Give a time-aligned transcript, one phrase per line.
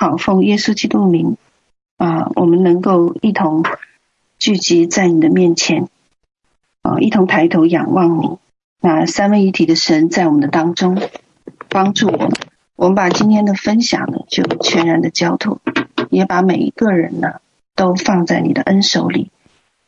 [0.00, 1.36] 好，奉耶稣基督名
[1.96, 3.64] 啊，我们能够一同
[4.38, 5.88] 聚集在你的面前
[6.82, 8.38] 啊，一同抬头仰望你。
[8.80, 11.02] 那三位一体的神在我们的当中
[11.68, 12.30] 帮助我们。
[12.76, 15.60] 我们把今天的分享呢，就全然的交托，
[16.10, 17.40] 也把每一个人呢，
[17.74, 19.32] 都放在你的恩手里。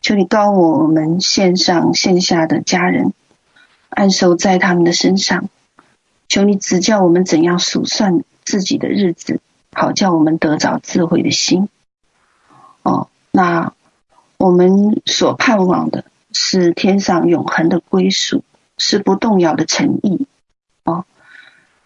[0.01, 3.13] 求你膏抹我们线上线下的家人，
[3.91, 5.49] 按手在他们的身上。
[6.29, 9.39] 求你指教我们怎样数算自己的日子。
[9.73, 11.69] 好，叫我们得着智慧的心。
[12.83, 13.73] 哦，那
[14.37, 18.43] 我们所盼望的是天上永恒的归属，
[18.79, 20.27] 是不动摇的诚意。
[20.83, 21.05] 哦，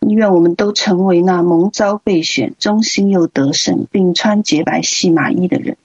[0.00, 5.76] 愿我们都成为那蒙召备选、忠心又得胜，并穿洁白细麻衣的人。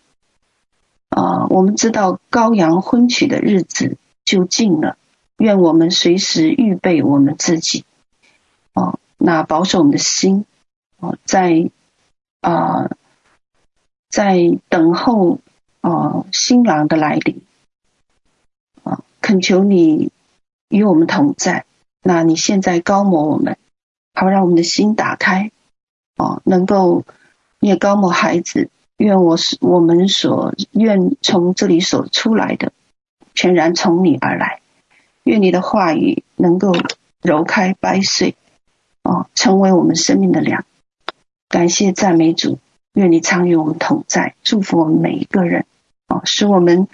[1.10, 4.96] 啊、我们知道羔羊婚娶的日子就近了，
[5.38, 7.84] 愿我们随时预备我们自己。
[8.74, 10.46] 哦，那保守我们的心。
[11.00, 11.70] 哦，在。
[12.42, 12.90] 啊、
[14.10, 14.38] 在
[14.70, 15.40] 等候
[15.82, 17.42] 啊、新郎的来临
[18.84, 20.12] 啊、恳求你
[20.70, 21.66] 与我们同在。
[22.02, 23.58] 那你现在高抹我们，
[24.14, 25.52] 好让我们的心打开
[26.16, 27.04] 啊、能够
[27.60, 28.70] 你也高抹孩子。
[28.98, 32.74] 愿我是我们所愿从这里所出来的，
[33.34, 34.60] 全然从你而来。
[35.24, 36.74] 愿你的话语能够
[37.22, 38.36] 揉开掰碎
[39.04, 40.66] 啊、成为我们生命的粮。
[41.50, 42.60] 感谢赞美主，
[42.94, 45.66] 愿你常与我们同在，祝福我们每一个人
[46.06, 46.88] 啊，使我们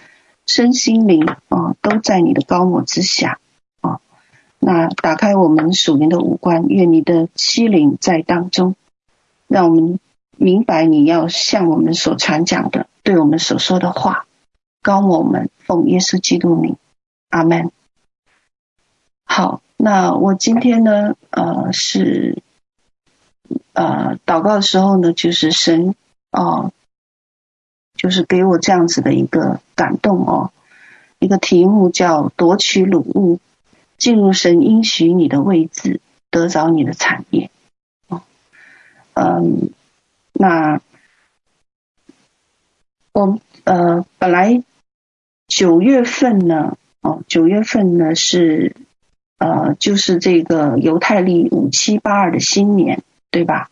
[0.45, 3.37] 身心灵啊都在你的高我之下
[3.81, 3.99] 啊。
[4.59, 8.75] 那打开我们属灵的五官，愿你的欺凌在当中，
[9.47, 9.99] 让我们
[10.37, 14.25] 明白你要向我们所传讲的，对我们所说的话，
[14.81, 16.77] 高我们，奉耶稣基督名，
[17.29, 17.71] 阿门。
[19.25, 22.41] 好，那我今天呢，呃，是。
[23.73, 25.95] 呃，祷告的时候呢，就是神
[26.31, 26.71] 哦，
[27.95, 30.51] 就是给我这样子的一个感动哦，
[31.19, 33.39] 一个题目叫夺取鲁物，
[33.97, 35.99] 进入神应许你的位置，
[36.31, 37.49] 得着你的产业。
[38.07, 38.21] 哦，
[39.13, 39.71] 嗯，
[40.31, 40.79] 那
[43.11, 44.63] 我呃本来
[45.47, 48.75] 九月份呢，哦，九月份呢是
[49.37, 53.03] 呃就是这个犹太历五七八二的新年。
[53.35, 53.69] 对吧？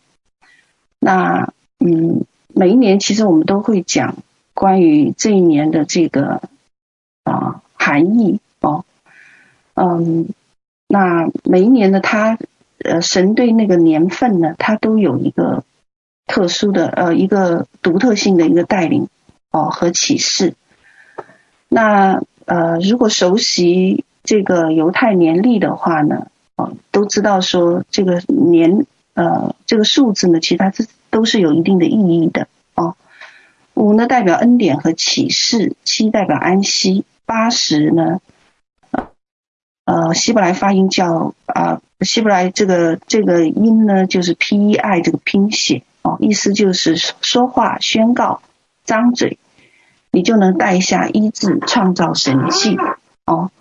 [0.98, 4.16] 那嗯，每一年其实我们都会讲
[4.52, 6.42] 关于这一年的这个
[7.22, 8.84] 啊、含义哦，
[9.72, 10.28] 嗯，
[10.86, 12.36] 那每一年呢，他
[12.78, 15.64] 呃神对那个年份呢，他都有一个
[16.26, 19.08] 特殊的呃一个独特性的一个带领
[19.50, 20.52] 哦和启示。
[21.70, 26.26] 那呃，如果熟悉这个犹太年历的话呢，
[26.56, 28.84] 哦，都知道说这个年。
[29.14, 32.96] 呃，这个数字呢，其实它是都是有一定的意义的哦。
[33.74, 38.20] 五呢代表恩典和启示，七代表安息，八十呢，
[39.84, 48.42] 呃，希伯来发音叫啊、呃，希伯来这个这个音呢就是 P E I 这个拼写哦，意思就是说话、宣告、
[48.84, 49.38] 张嘴，
[50.10, 52.76] 你就能带下医治、创造神迹
[53.26, 53.52] 哦。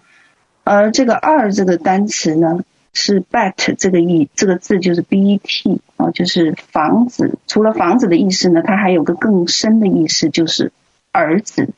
[0.64, 2.62] 而这个二这个单词呢。
[2.94, 7.40] 是 bet 这个意，这个字就是 bet 啊，就是房子。
[7.48, 10.72] 除了房子的意思呢，它还有个更深的意思，就是
[11.12, 11.70] 儿子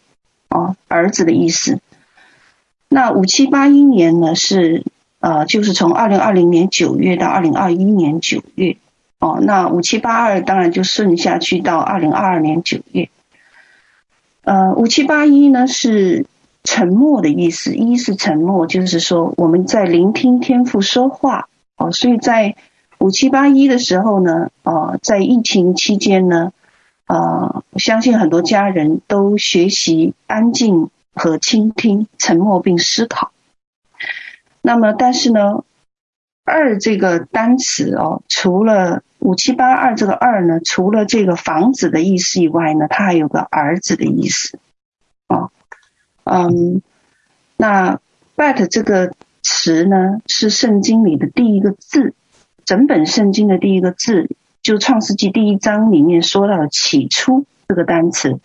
[0.50, 1.80] 哦，儿子的意思。
[2.90, 4.84] 那五七八一年呢，是
[5.20, 8.76] 呃，就是从二零二零年九月到二零二一年九月
[9.20, 9.40] 哦。
[9.42, 13.10] 那五七八二当然就顺下去到二零二二年九月。
[14.44, 16.26] 呃，五七八一呢是。
[16.66, 21.92] 沉默的意思，一是沉默，就是说我们在聆听天父说话哦。
[21.92, 22.58] 所以在
[22.98, 26.52] 五七八一的时候呢，呃，在疫情期间呢，
[27.06, 33.32] 呃，我相信很多家人都学习安静和倾听，沉默并思考。
[34.62, 35.64] 那么，但是呢，
[36.44, 44.58] 二这个单词哦，除了五七八二这个二呢，除了这个房子的意思以外呢，它还有个儿子的意思
[45.28, 45.52] 哦。
[46.26, 46.82] 嗯，
[47.56, 48.00] 那
[48.36, 52.14] bet 这个词呢，是圣经里的第一个字，
[52.66, 54.28] 整本圣经的第一个字，
[54.64, 58.40] 就创世纪第一章里面说到的起初这个单词，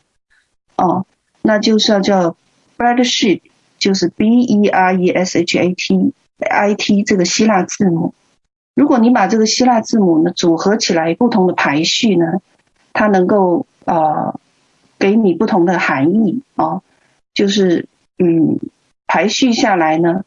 [0.77, 1.07] 哦，
[1.41, 2.37] 那就是要叫
[2.77, 3.41] Bereshit，
[3.79, 8.13] 就是 B E R E S H A T I T 这个希腊字母。
[8.75, 12.27] 如果你把这个希腊字母呢组合起来，不同的排序呢，
[12.93, 14.39] 它能够呃
[14.99, 16.83] 给你不同的含义哦。
[17.41, 17.89] 就是
[18.19, 18.61] 嗯，
[19.07, 20.27] 排序下来呢，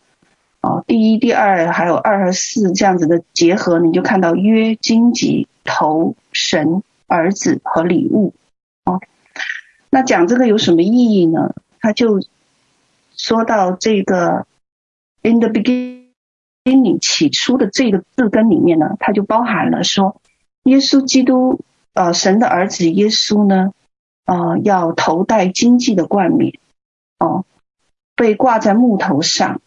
[0.62, 8.34] 哦，第一、第二还有二和四这样子的结合，你就看到约、荆棘、头、神、儿子和礼物。
[8.86, 9.00] 哦，
[9.92, 11.54] 那讲这个有什么意义呢？
[11.80, 12.20] 他就
[13.16, 14.48] 说到这个
[15.22, 20.20] “in the beginning” 起初的这个字根里面呢，它就包含了说，
[20.64, 21.60] 耶稣基督，
[21.94, 23.72] 呃，神的儿子耶稣呢，
[24.26, 26.54] 呃，要头戴荆棘的冠冕，
[27.20, 27.46] 哦、
[28.16, 29.62] 被挂在木头上，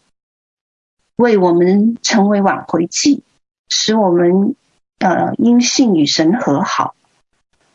[1.15, 3.23] 为我们成为挽回祭，
[3.69, 4.55] 使我们
[4.99, 6.95] 呃因信与神和好，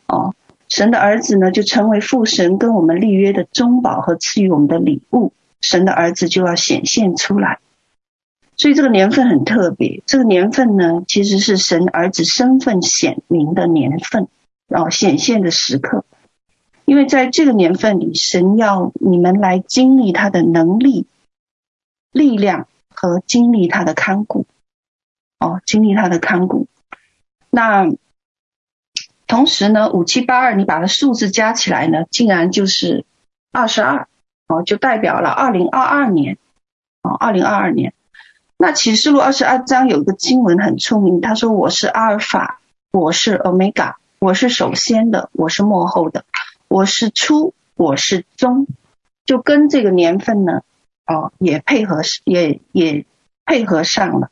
[0.07, 0.35] 哦、
[0.69, 5.33] 神的儿子呢，就成为父神跟我们立约的中保和赐予我们的礼物。
[5.61, 7.59] 神的儿子就要显现出来，
[8.57, 10.03] 所以这个年份很特别。
[10.05, 14.27] 这个年份呢，其实是神儿子身份显明的年份，
[14.67, 16.03] 然后显现的时刻。
[16.85, 21.07] 因为在这个年份里，神要你们来经历他的能力、
[22.11, 24.45] 力量和经历他的看顾。
[25.39, 26.67] 哦，经历他的看顾。
[27.49, 27.91] 那。
[29.25, 33.03] 同时呢，五七八二，你把它数字加起来呢，竟然就是
[33.51, 34.07] 二十二
[34.47, 36.37] 哦，就代表了二零二二年
[37.01, 37.95] 哦，二零二二年。
[38.57, 42.59] 那启示录二十二章有一个经文很出名，他说：“我是阿尔法，
[42.91, 46.25] 我是欧米伽，我是首先的，我是末后的，
[46.73, 48.65] 我是初，我是中。”
[49.25, 50.63] 就跟这个年份呢，
[51.05, 53.05] 哦，也配合，也也
[53.45, 54.31] 配合上了。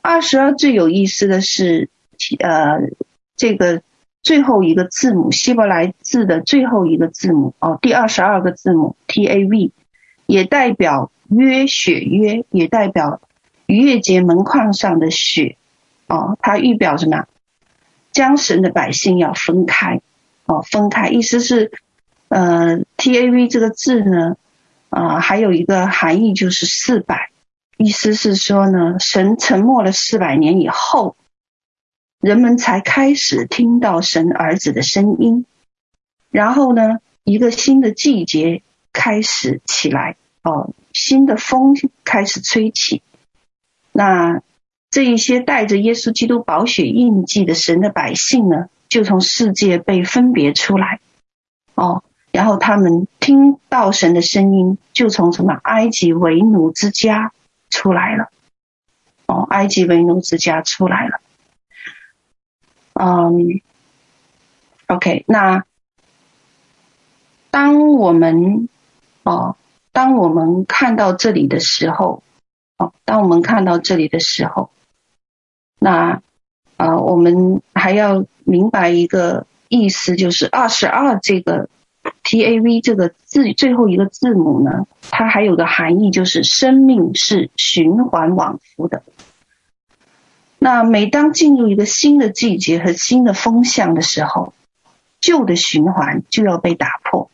[0.00, 1.90] 二十二最有意思的是，
[2.38, 2.78] 呃，
[3.34, 3.82] 这个。
[4.22, 9.70] 最后一个字母，希伯来字的最后一个字母哦，第二十二个字母 T A V，
[10.24, 13.20] 也代表约血约，也代表
[13.66, 15.58] 逾越节门框上的血
[16.06, 17.26] 哦，它预表什么？
[18.12, 20.00] 将神的百姓要分开
[20.46, 21.72] 哦，分开，意思是
[22.28, 24.36] 呃 T A V 这个字呢
[24.90, 27.30] 啊、还有一个含义就是四百，
[27.76, 31.16] 意思是说呢，神沉默了四百年以后。
[32.20, 35.44] 人们才开始听到神儿子的声音，
[36.30, 38.62] 然后呢，一个新的季节
[38.94, 43.02] 开始起来，哦，新的风开始吹起。
[43.92, 44.40] 那
[44.90, 51.00] 这一些带着耶稣基督宝血印记的神的百姓呢，就从世界被分别出来，
[51.74, 57.32] 哦，然后他们听到神的声音，就从什么埃及为奴之家
[57.70, 58.30] 出来了，
[59.26, 61.20] 哦，埃及为奴之家出来了。
[62.92, 63.60] 嗯、
[64.86, 65.64] ，OK，那
[67.50, 68.68] 当我们
[69.24, 69.56] 哦，
[69.90, 72.22] 当我们看到这里的时候，
[72.78, 74.70] 哦，当我们看到这里的时候，
[75.80, 76.22] 那
[76.76, 81.68] 啊、呃，我们还要明白一个意思，就是二十二这个
[82.22, 89.02] T A V 这个字最后一个字母呢，它还有个含义，就是生命是循环往复的。
[90.58, 94.54] 那每当进入一个新的季节和新的风向的时候，
[95.20, 97.30] 旧的循环就要被打破。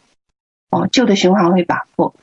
[0.70, 2.14] 哦，旧的循环会打破，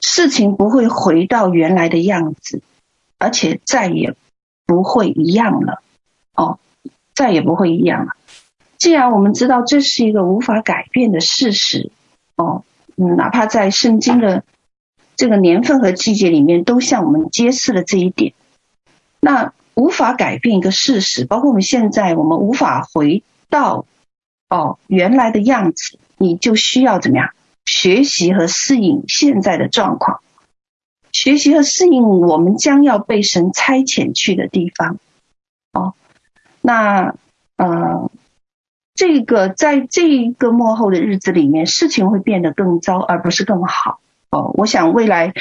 [0.00, 2.62] 事情不会回到原来的样子，
[3.16, 4.14] 而且再也
[4.66, 5.82] 不会一样了。
[6.34, 6.58] 哦，
[7.14, 8.12] 再也不会一样了。
[8.78, 11.90] 既然我们知道这是一个无法改变的事实，
[12.36, 12.64] 哦，
[12.96, 14.44] 嗯，哪怕在圣经的
[15.16, 18.32] 这个年份和季节里面，都向我们揭示了这一点。
[19.20, 19.52] 那。
[19.74, 23.86] 无法改变一个事实，包括我们现在，我们无法回到
[24.50, 27.30] 哦原来的样子，你就需要怎么样
[27.64, 30.20] 学习和适应现在的状况，
[31.10, 34.98] 学习和适应我们将要被神差遣去的地方。
[35.72, 35.94] 哦，
[36.62, 37.14] 那
[37.56, 38.10] 呃，
[38.94, 44.00] 这个在这一个末后的日子里面，事情会变得更糟，而不是更好。
[44.30, 45.34] 哦，我想未来。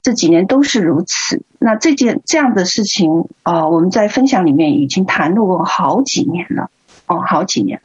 [0.00, 1.42] 这几年都是如此。
[1.58, 6.70] 那这件这样的事情啊、我们在分享里面已经谈论过好几年了，
[7.06, 7.82] 哦，好几年。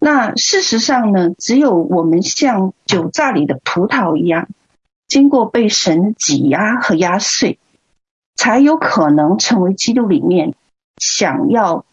[0.00, 4.48] 那事实上呢，只有我们像酒榨里的葡萄一样，
[5.06, 7.58] 经过被神挤压和压碎，
[8.34, 10.54] 才有可能成为基督里面
[11.02, 11.84] 想要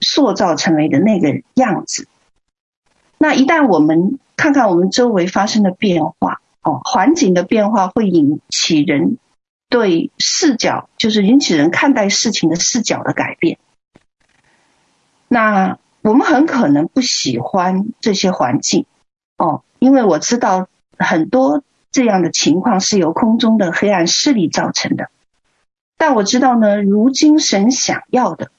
[0.00, 2.08] 塑造成为的那个样子。
[3.18, 6.40] 那一旦我们看看我们周围发生的变化。
[6.66, 9.18] 哦，环境的变化会引起人
[9.68, 13.58] 对视角，就是引起人看待事情的视角的改变。
[15.28, 18.86] 那我们很可能不喜欢这些环境，
[19.36, 20.68] 哦，因为我知道
[20.98, 25.10] 很多这样的情况是由空中的黑暗势力造成的。
[25.98, 28.50] 但我知道呢，如今神想要的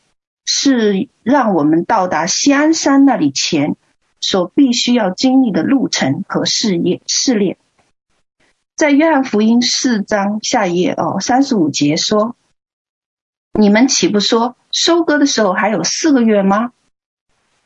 [0.45, 3.75] 是让我们到达西安山那里前
[4.21, 7.57] 所必须要经历的路程和试验试炼。
[8.75, 12.35] 在约翰福音四章下一页哦，三十五节说
[13.53, 16.73] ：“你们岂不说收割的时候还有四个月吗？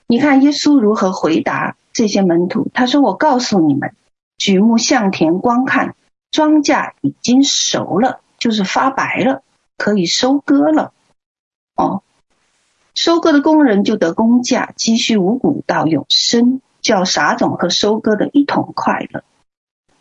[0.06, 2.70] 你看耶稣如何回答这些门徒？
[2.74, 3.96] 他说：“我告诉你们，
[4.38, 5.96] 举目向田观看，
[6.32, 9.44] 庄稼已经熟了，就是发白了，
[9.78, 10.94] 可以收割了。
[11.76, 12.04] 哦，
[12.96, 19.24] 收割的工人就得工价，积蓄五谷到永生，叫撒种和收割的一同快乐。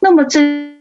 [0.00, 0.78] 那么这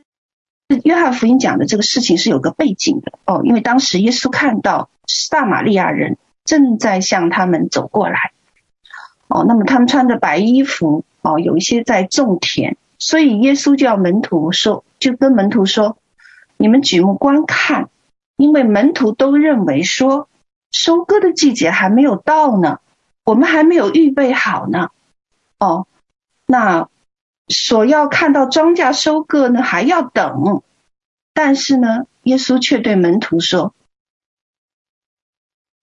[0.84, 8.32] 约翰福音讲的这个事情是有个背景的哦，因为当时耶稣看到撒玛利亚人正在向他们走过来。”
[9.30, 15.98] 哦，那么他们穿着白衣服，哦，有一些在种田，所以耶稣就要门徒说，就跟门徒说，
[16.56, 17.90] 你们举目观看，
[18.38, 20.30] 因为门徒都认为说，
[20.72, 22.80] 收割的季节还没有到呢，
[23.24, 24.90] 我们还没有预备好呢，
[25.60, 25.88] 哦，
[26.46, 26.90] 那
[27.48, 30.64] 所要看到庄稼收割呢，还要等，
[31.34, 33.74] 但是呢，耶稣却对门徒说，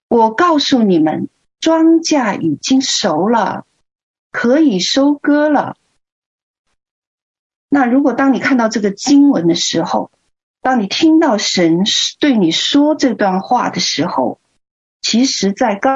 [0.08, 1.28] 我告诉你们。
[1.60, 3.64] 庄稼已经熟了，
[4.30, 5.78] 可以收割了。
[7.70, 10.10] 那如果当你看到这个经文的时候，
[10.60, 11.84] 当你听到神
[12.20, 14.38] 对你说这段话的时候，
[15.04, 15.90] 其实在告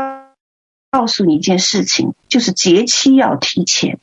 [0.90, 3.98] 告诉你一件事情，就是节期要提前，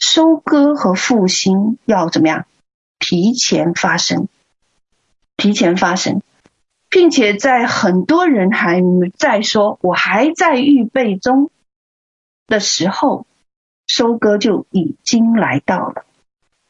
[0.00, 2.46] 收割和复兴要怎么样？
[3.00, 4.28] 提前发生，
[5.36, 6.22] 提前发生。
[6.88, 8.80] 并且在很多人还
[9.18, 11.50] 在说“我还在预备中”
[12.46, 13.26] 的时候，
[13.88, 16.04] 收割就已经来到了；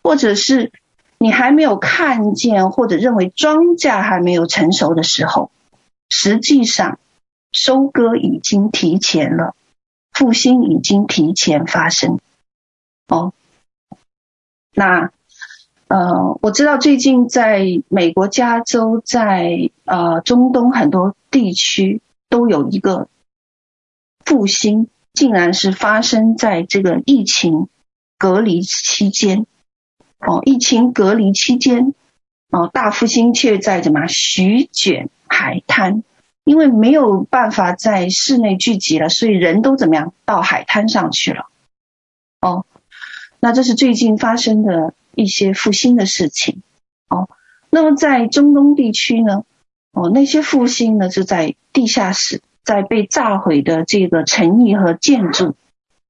[0.03, 0.73] 或者是
[1.19, 5.51] 你还没有看见，或者认为庄稼还没有成熟的时候，
[6.09, 6.99] 实际上
[7.57, 9.57] 收割已经提前了，
[10.13, 12.21] 复兴已经提前发生。
[13.09, 13.33] 哦，
[14.75, 15.11] 那。
[15.89, 23.09] 呃，我知道最近在美国加州，在呃中东很多地区都有一个
[24.25, 27.69] 复兴，竟然是发生在这个疫情
[28.19, 29.47] 隔离期间。
[30.19, 31.95] 哦，疫情隔离期间，
[32.51, 36.03] 哦，大复兴却在怎么席卷海滩？
[36.47, 41.51] 因为没有办法在室内聚集了，所以人都怎么样到海滩上去了？
[42.41, 42.65] 哦，
[43.41, 44.95] 那这是最近发生的。
[45.19, 46.61] 一些复兴的事情，
[47.09, 47.31] 哦，
[47.71, 49.45] 那么在中东地区呢，
[49.93, 55.55] 哦，那些复兴呢是在地下室，在被炸毁的这个城邑和建筑，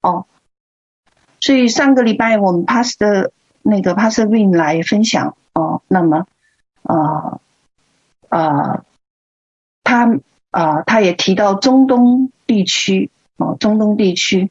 [0.02, 0.26] 哦，
[1.38, 3.30] 所以上个礼拜我们 Pastor
[3.62, 6.26] 那个 Pastor Win 来分享，哦，那么，
[6.82, 7.40] 呃，
[8.28, 8.84] 呃，
[9.86, 10.18] 他
[10.50, 14.50] 啊、他也提到中东地区，哦，中东地区，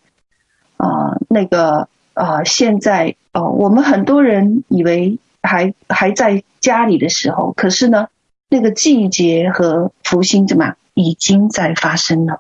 [0.78, 1.90] 啊、那个。
[2.18, 8.08] 啊、现在哦、我们很多人以为还还在家里的时候，可是呢，
[8.48, 12.40] 那个季节和福星怎么样，已经在发生了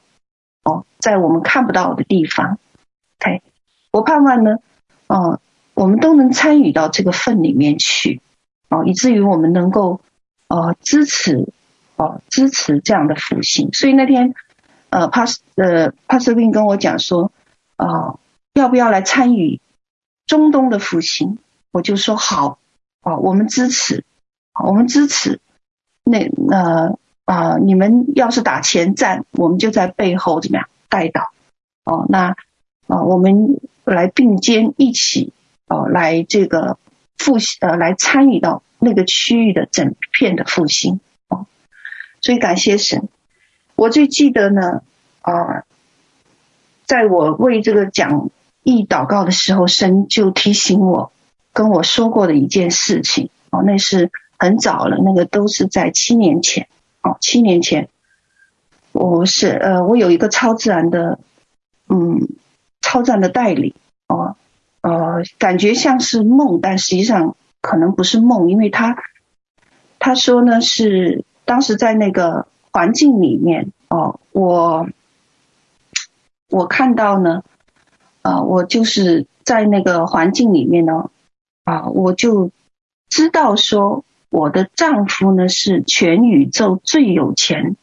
[0.64, 2.58] 哦，在我们看不到的地方。
[3.20, 3.42] OK，
[3.92, 4.60] 我盼望呢，
[5.08, 5.42] 哦、
[5.74, 8.22] 我们都能参与到这个份里面去
[8.70, 10.00] 哦、以至于我们能够
[10.48, 11.50] 呃支持
[11.96, 13.70] 哦、支持这样的复兴。
[13.74, 14.34] 所以那天
[14.90, 17.32] 呃帕斯呃帕斯宾跟我讲说
[17.78, 18.20] 啊、
[18.54, 19.60] 要不要来参与？
[20.26, 21.38] 中东的复兴，
[21.72, 22.58] 我就说好，
[23.02, 24.04] 啊，我们支持，
[24.60, 25.40] 我们支持。
[26.04, 31.30] 那呃啊，你们要是打前站，我们就在背后怎么样带导？
[31.84, 32.36] 哦，那
[32.88, 35.32] 啊，我们来并肩一起，
[35.68, 36.80] 哦，来这个
[37.20, 41.00] 复兴，呃，来参与到那个区域的整片的复兴。
[42.26, 43.08] 所以感谢神。
[43.76, 44.82] 我最记得呢，
[45.22, 45.64] 啊，
[46.88, 48.32] 在我为这个讲。
[48.68, 51.12] 义祷告的时候，神就提醒我，
[51.54, 56.68] 跟我说过的一件事情哦，那是很早了，那个都是在七年前
[57.04, 57.90] 哦，七年前，
[58.92, 61.20] 我是呃，我有一个超自然的，
[61.90, 62.28] 嗯，
[62.82, 63.76] 超自然的代理
[64.08, 64.36] 哦，
[64.82, 68.98] 呃，感觉像是梦，但实际上可能不是梦，因为他
[70.00, 74.90] 他说呢是当时在那个环境里面哦，我
[76.50, 77.44] 我看到呢。
[78.22, 81.12] 啊，我就是在那个环境里面呢，
[81.64, 82.50] 啊，我就
[83.08, 87.76] 知道说我的丈夫呢是全宇宙最有钱、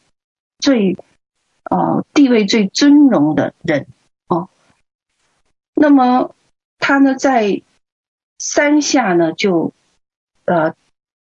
[0.59, 0.97] 最
[1.63, 3.87] 呃地位最尊荣的人
[4.27, 4.49] 哦。
[5.73, 6.35] 那么
[6.77, 7.61] 他呢在
[8.37, 9.71] 山下呢就
[10.43, 10.75] 呃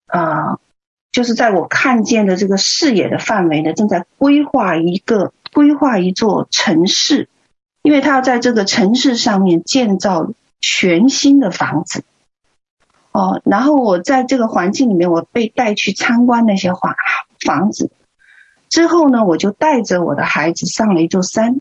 [0.07, 0.59] 啊，
[1.11, 7.27] 就是在我看见的这个视野的范围呢，正在规划一个规划一座城市。
[7.83, 12.03] 因为他要在这个城市上面建造全新的房子，
[13.11, 16.95] 哦，然后我在这个环境里面，我被带去参观那些房
[17.43, 17.89] 房子，
[18.69, 21.59] 之后呢，我就带着我的孩子上了一座山，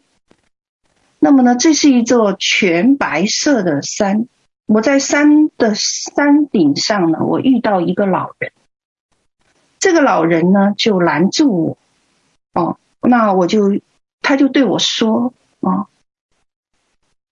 [1.19, 4.27] 那么呢，这是一座全白色的山。
[4.67, 8.53] 我在山的山顶上呢，我遇到一个老人。
[9.81, 11.77] 这个老人呢，就拦住
[12.55, 12.63] 我。
[12.63, 13.81] 哦，那我就，
[14.21, 15.89] 他就对我说，哦，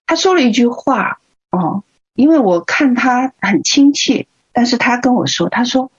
[0.07, 5.93] 他说了一句话，哦，因为我看他很亲切，但是他跟我说，他说，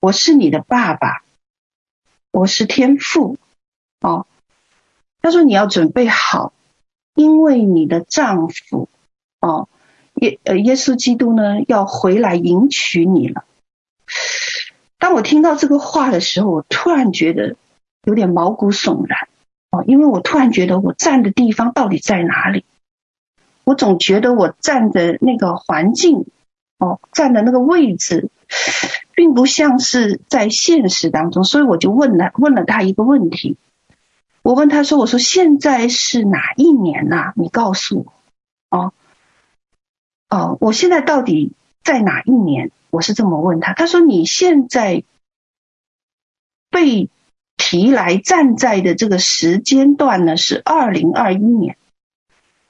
[0.00, 1.22] 我是你的爸爸，
[2.30, 3.36] 我是天父，
[4.00, 4.26] 哦，
[5.20, 6.54] 他说你要准备好。
[7.16, 8.88] 因为你的丈夫，
[9.40, 9.68] 哦，
[10.14, 13.44] 耶呃耶稣基督呢要回来迎娶你了。
[15.00, 17.56] 当我听到这个话的时候，我突然觉得
[18.04, 19.28] 有点毛骨悚然，
[19.70, 22.64] 哦，因为我突然觉得我站的地方到底在哪里？
[23.64, 26.26] 我总觉得我站的那个环境，
[26.78, 28.30] 哦，站的那个位置，
[29.14, 33.56] 并不像是在现实当中，所以我就问了问了他一个问题。
[34.42, 38.06] 我问他说：“我说现在是哪一年呐、你告诉
[38.70, 38.92] 我，哦，
[40.28, 41.52] 哦，我现在到底
[41.84, 43.72] 在哪一年？”我是这么问他。
[43.72, 45.04] 他说：“你现在
[46.70, 47.08] 被
[47.56, 51.76] 提来站在的这个时间段呢，是二零二一年。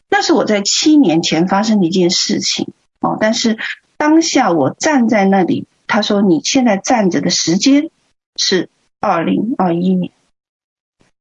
[0.08, 3.16] 那是我在七年前发生的一件事情哦。
[3.20, 3.58] 但是
[3.96, 7.90] 当下我站在那里，他说你现在站着的时间
[8.36, 8.68] 是
[9.00, 10.12] 二零二一年，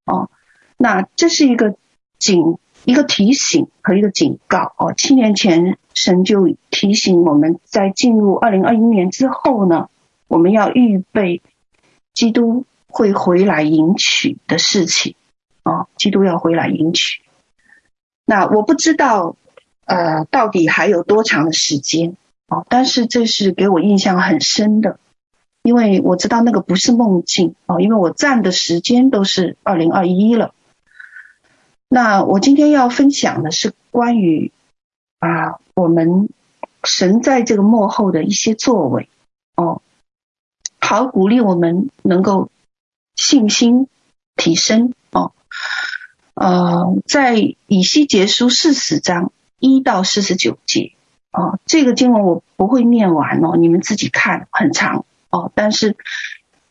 [0.05, 0.29] 哦。”
[0.81, 1.75] 那这是一个
[2.17, 4.93] 警，一个提醒和一个警告哦。
[4.95, 9.89] 七年前，神就提醒我们在进入二零二一年之后呢，
[10.27, 11.41] 我们要预备
[12.13, 15.15] 基督会回来迎娶的事情
[15.63, 15.87] 哦。
[15.97, 17.21] 基督要回来迎娶。
[18.25, 19.35] 那我不知道
[19.85, 22.15] 呃，到底还有多长的时间
[22.47, 24.99] 哦，但是这是给我印象很深的，
[25.63, 30.53] 因为我知道那个不是梦境哦，因为我站的时间都是二零二一了。
[31.87, 34.51] 那我今天要分享的是关于
[35.19, 36.29] 啊，我们
[36.83, 39.07] 神在这个幕后的一些作为
[39.55, 39.81] 哦，
[40.79, 42.49] 好鼓励我们能够
[43.15, 43.87] 信心
[44.35, 45.33] 提升哦。
[46.33, 50.93] 呃，在以西结书四十章一到四十九节
[51.31, 55.51] 哦，这个经文我不会念完哦，你们自己看，很长哦。
[55.55, 55.95] 但是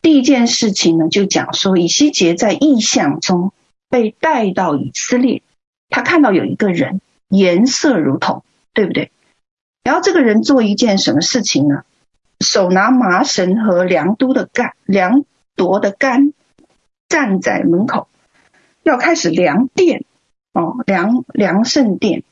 [0.01, 3.53] 第一件事情呢，就讲说以西结在异象中。
[3.91, 5.41] 被带到以色列，
[5.89, 9.11] 他看到有一个人颜色如铜，对不对？
[9.83, 11.83] 然后这个人做一件什么事情呢？
[12.41, 15.23] 手拿麻绳和量都的杆，量
[15.55, 16.33] 夺的杆，
[17.07, 18.07] 站在门口，
[18.83, 20.03] 要开始量殿
[20.53, 22.23] 哦，量量圣殿。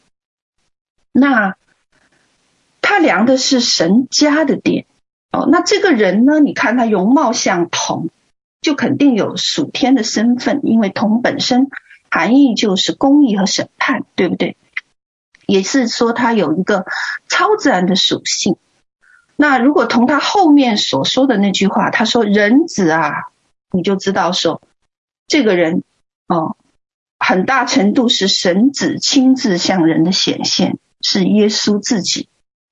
[1.12, 1.56] 那
[2.82, 4.86] 他量的是神家的殿
[5.32, 5.48] 哦。
[5.50, 6.40] 那这个人呢？
[6.40, 8.10] 你看他容貌像铜。
[8.60, 11.70] 就肯定有属天的身份，因为铜本身
[12.10, 14.58] 含义就是公义和审判，对不对？
[15.48, 16.86] 也是说它有一个
[17.28, 18.58] 超自然的属性。
[19.36, 23.32] 那如果从他后面所说的那句话，他说“人子啊”，
[23.74, 24.62] 你就知道说
[25.26, 25.82] 这个人
[26.28, 26.56] 哦，
[27.18, 32.30] 很大程度是神子亲自向人的显现，是耶稣自己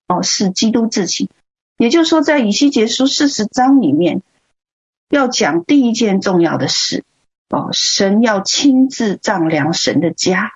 [0.08, 1.32] 哦，是基督自己。
[1.78, 4.22] 也就是说，在以西结书四十章里面。
[5.12, 7.04] 要讲第一件重要的事
[7.50, 10.54] 哦，神要亲自丈量神的家，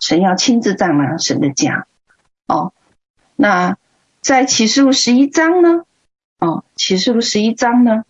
[0.00, 1.86] 神要亲自丈量神的家
[2.46, 2.72] 哦。
[3.36, 3.76] 那
[4.20, 5.84] 在启示录十一章呢？
[6.38, 8.04] 哦，启示录十一章呢？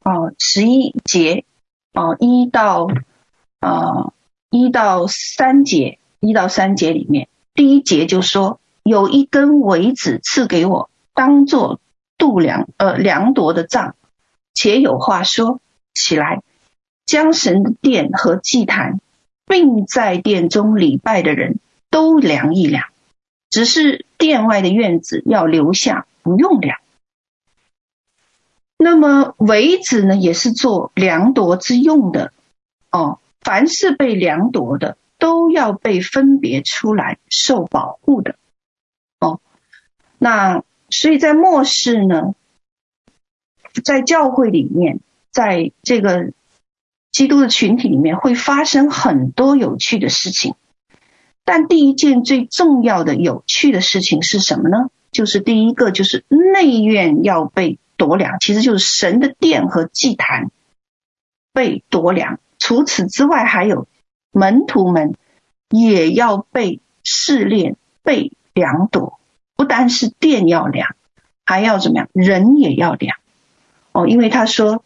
[0.00, 1.44] 哦，十一节
[1.92, 2.88] 哦，一到
[3.60, 4.12] 啊
[4.50, 11.80] 一到三节，一到三节里面，第一节就说有一根苇子赐给我，当做
[12.18, 13.96] 度量呃量夺的杖。
[14.54, 15.60] 且有话说，
[15.94, 16.42] 起来，
[17.06, 19.00] 将神的殿和祭坛，
[19.46, 21.58] 并在殿中礼拜的人
[21.90, 22.86] 都量一量，
[23.50, 26.78] 只是殿外的院子要留下，不用量。
[28.76, 32.32] 那么为子呢，也是做量夺之用的
[32.90, 33.18] 哦。
[33.40, 38.36] 凡是被量夺的，都要被分别出来，受保护的
[39.20, 39.40] 哦。
[40.18, 42.34] 那所以在末世呢，
[43.84, 46.32] 在教会里面，在这个
[47.14, 50.56] 基督的群体里面，会发生很多有趣的事情。
[51.44, 54.90] 但第一件最重要的有趣的事情是什么呢？
[55.12, 60.50] 就是第一个，就是内院要被夺粮，其实就是神的殿和祭坛
[61.52, 62.40] 被夺粮。
[62.58, 63.86] 除此之外，还有
[64.32, 65.14] 门徒们
[65.70, 69.20] 也要被试炼、被量夺。
[69.54, 70.96] 不单是殿要量，
[71.44, 72.08] 还要怎么样？
[72.12, 73.18] 人也要量。
[73.92, 74.82] 哦，因为他说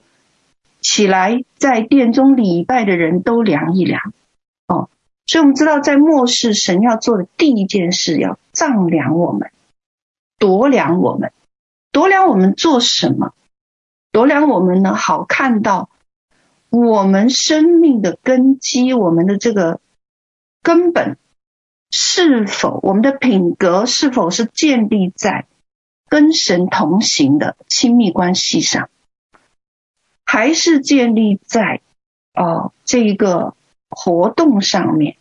[0.81, 4.13] 起来，在殿中礼拜的人都量一量。
[4.67, 4.89] 哦，
[5.27, 9.51] 所以我们知道，在末世，神要做的第一件事，要丈量我们，
[10.39, 11.33] 度量我们，
[11.93, 13.33] 度量我们做什么？
[14.13, 14.95] 度量我们呢？
[14.95, 15.91] 好看到
[16.71, 19.81] 我们生命的根基，我们的这个
[20.63, 21.19] 根本
[21.91, 25.47] 是否，我们的品格是否是建立在
[26.09, 28.89] 跟神同行的亲密关系上，
[30.31, 31.81] 还是建立在
[32.35, 33.55] 哦这一个
[33.89, 35.17] 活动上面？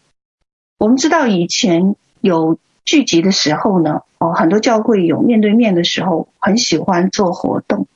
[0.77, 7.87] 我们知道以前有聚集的时候呢，哦很多教会有面对面的时候，很喜欢做活动。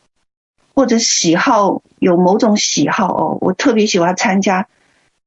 [0.73, 4.69] 或者喜好有某种喜好哦，我特别喜欢参加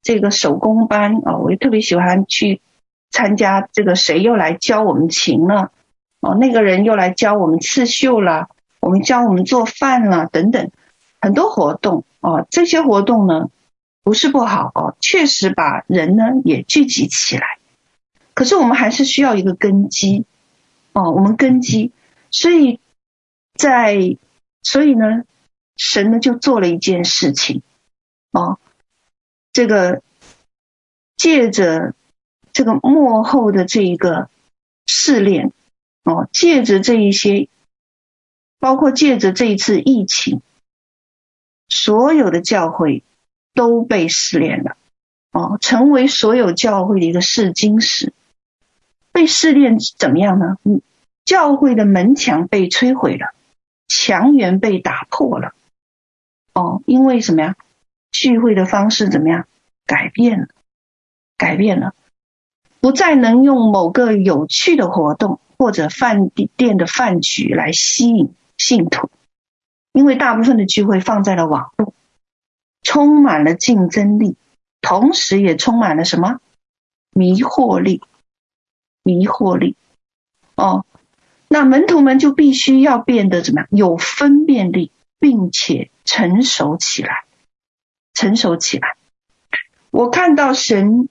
[0.01, 2.63] 这个手工班哦，我也特别喜欢去
[3.11, 5.71] 参加这个谁又来教我们琴了
[6.21, 8.49] 哦，那个人又来教我们刺绣了，
[8.81, 10.71] 我们教我们做饭了等等，
[11.25, 13.51] 很多活动哦，这些活动呢
[14.03, 17.59] 不是不好哦，确实把人呢也聚集起来，
[18.35, 20.27] 可是我们还是需要一个根基
[20.93, 21.93] 哦，我们根基，
[22.31, 22.79] 所以
[23.55, 24.17] 在
[24.63, 25.25] 所以呢。
[25.77, 27.61] 神呢就做了一件事情，
[28.31, 28.61] 哦，
[29.53, 30.03] 这个
[31.17, 31.97] 借着
[32.53, 34.31] 这个幕后的这一个
[34.87, 35.51] 试炼，
[36.05, 37.49] 哦，借着这一些，
[38.61, 40.43] 包括借着这一次疫情，
[41.69, 43.03] 所有的教会
[43.55, 44.77] 都被试炼了，
[45.33, 48.13] 哦，成为所有教会的一个试金石。
[49.13, 50.57] 被试炼怎么样呢？
[50.65, 50.83] 嗯，
[51.25, 53.35] 教会的门墙被摧毁了，
[53.87, 55.55] 墙垣被打破了。
[56.53, 57.57] 哦，因为什么呀？
[58.11, 59.47] 聚会的方式怎么样？
[59.87, 60.49] 改变了，
[61.37, 61.95] 改变了，
[62.81, 69.11] 不再能用某个有趣的活动或者饭店的饭局来吸引信徒，
[69.95, 71.95] 因为大部分的聚会放在了网络，
[72.83, 74.37] 充满了竞争力，
[74.83, 76.41] 同时也充满了什么？
[77.15, 78.03] 迷惑力，
[79.03, 79.75] 迷惑力。
[80.57, 80.85] 哦，
[81.49, 83.69] 那门徒们就必须要变得怎么样？
[83.71, 84.91] 有分辨力。
[85.21, 87.25] 并且成熟起来，
[88.13, 88.97] 成熟起来。
[89.91, 91.09] 我看到神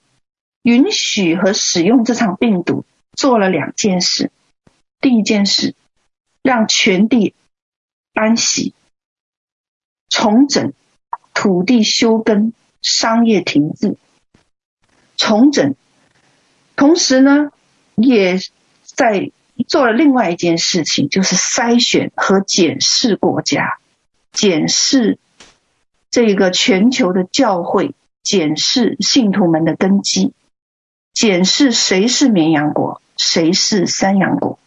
[0.62, 4.30] 允许和使用这场病毒做了两件事。
[5.00, 5.74] 第一件事，
[6.42, 7.34] 让全地
[8.14, 8.72] 安息，
[10.08, 10.72] 重整
[11.34, 13.96] 土地休耕，商业停滞，
[15.16, 15.74] 重整。
[16.76, 17.50] 同时呢，
[17.96, 18.38] 也
[18.82, 19.30] 在
[19.68, 23.78] 做了另外一件事情，就是筛选和检视国家。
[24.32, 25.18] 检视
[26.10, 30.32] 这个全球的教会，检视信徒们的根基，
[31.12, 34.58] 检视谁是绵羊国，谁是山羊国，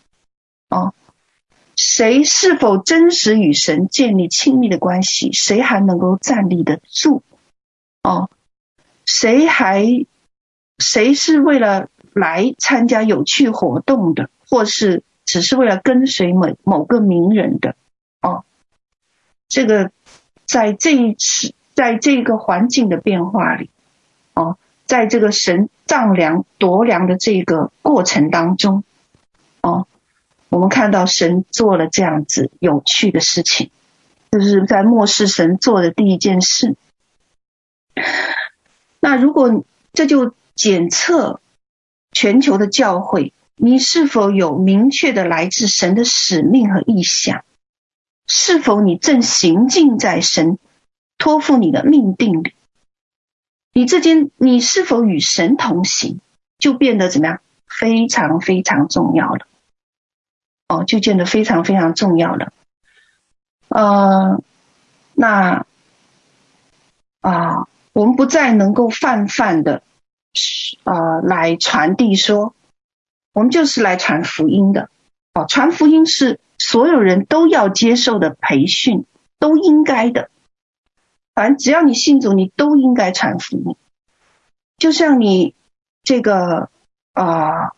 [0.70, 0.94] 哦，
[1.90, 7.24] 谁是否真实与神建立亲密的关系，谁还能够站立得住，
[8.04, 8.30] 哦，
[9.06, 10.06] 谁还
[10.78, 17.78] 谁是为了来参加有趣活动的，或是只是为了跟随某某个名人的，
[18.22, 18.44] 哦。
[19.48, 19.92] 这个
[20.46, 23.70] 在这一次，在这个环境的变化里，
[24.34, 28.84] 哦，在这个神丈量度量的这个过程当中，
[30.50, 33.70] 我们看到神做了这样子有趣的事情，
[34.32, 36.76] 就是在末世神做的第一件事。
[39.00, 41.42] 那如果这就检测
[42.12, 47.44] 全球的教会，你是否有明确的来自神的使命和意向？
[48.28, 50.60] 是否你正行进在神
[51.18, 52.54] 托付你的命定里？
[53.74, 56.20] 你之间你是否与神同行，
[56.58, 57.42] 就变得怎么样？
[57.68, 59.48] 非常非常重要了。
[60.68, 62.54] 哦，就变得非常非常重要了。
[63.70, 64.42] 呃，
[65.14, 65.66] 那
[67.22, 69.84] 啊，我们不再能够泛泛的
[70.84, 72.54] 呃来传递说，
[73.34, 74.90] 我们就是来传福音的。
[75.34, 76.40] 哦，传福音是。
[76.60, 79.06] 所有人都要接受的培训，
[79.38, 80.32] 都应该的。
[81.36, 83.76] 反正只要你信主，你都应该传福音。
[84.80, 85.54] 就像你
[86.02, 86.70] 这个
[87.14, 87.74] 啊、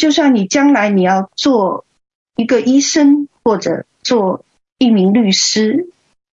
[0.00, 1.84] 就算你将来你要做
[2.34, 4.46] 一个医生或者做
[4.78, 5.90] 一名律师、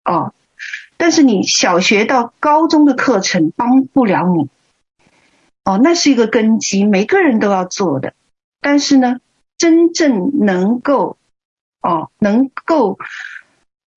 [0.05, 0.35] 哦，
[0.97, 4.49] 但是你小学到高中的课程帮不了你。
[5.63, 8.15] 哦，那是一个根基，每个人都要做的。
[8.61, 9.21] 但是呢，
[9.57, 11.17] 真正能够
[11.83, 12.99] 哦，能够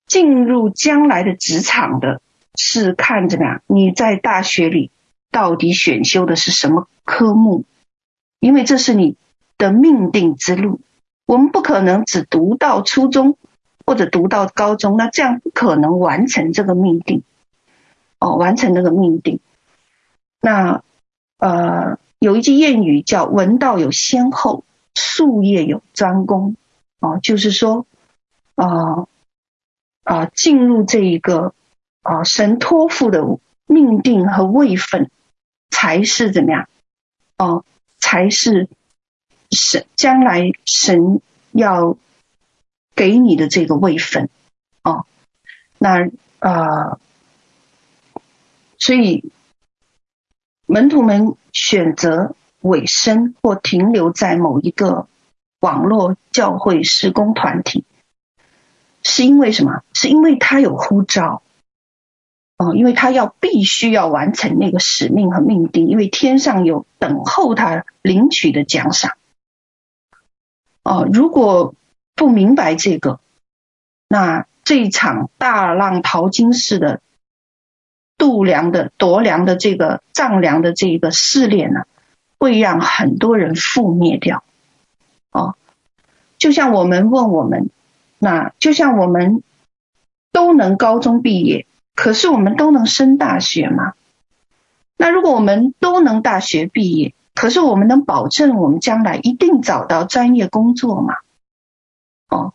[0.06, 2.20] 进入将来的职场的，
[2.54, 4.92] 是看着呢，你在大学里
[5.32, 7.64] 到底选修的是什么科目？
[8.38, 9.16] 因为这是你
[9.58, 10.80] 的命定之路。
[11.26, 13.36] 我们不可能只读到初中
[13.84, 17.22] 或者读到高中，那这样不可能完成这个命定。
[18.18, 19.40] 哦，完成那个命定。
[20.40, 20.82] 那
[21.38, 24.64] 呃，有一句谚语叫“闻道有先后，
[24.94, 26.56] 术业有专攻”，
[27.00, 27.84] 哦，就是说，
[28.54, 29.06] 啊、
[30.04, 31.52] 啊、进入这一个
[32.02, 33.22] 啊、神托付的
[33.66, 35.10] 命定和位分，
[35.70, 36.68] 才是怎么样？
[37.36, 37.64] 哦、
[37.98, 38.68] 才是
[39.50, 41.20] 神将来神
[41.52, 41.96] 要
[42.94, 44.28] 给你的这个位分，
[44.82, 45.06] 哦、
[45.78, 46.98] 那、呃，
[48.78, 49.30] 所以。
[50.68, 55.06] 门徒们选择委身或停留在某一个
[55.60, 57.84] 网络教会施工团体，
[59.04, 59.84] 是因为什么？
[59.94, 61.44] 是因为他有呼召，
[62.58, 69.16] 哦，因为他要必须要完成那个使命和命定，因为天上有等候他领取的奖赏。
[70.86, 71.74] 哦，如果
[72.14, 73.18] 不明白这个，
[74.08, 77.00] 那这一场大浪淘金式的。
[78.18, 81.82] 度量的夺量的这个丈量的这个试炼呢，
[82.38, 84.42] 会让很多人覆灭掉。
[85.32, 85.54] 哦，
[86.38, 87.68] 就像我们问我们，
[88.18, 89.42] 那就像我们
[90.32, 93.92] 都能高中毕业，可是我们都能升大学吗？
[94.96, 101.14] 那如果我们都能大学毕业，可是我们能保证我们将来一定找到专业工作吗？
[102.28, 102.54] 哦，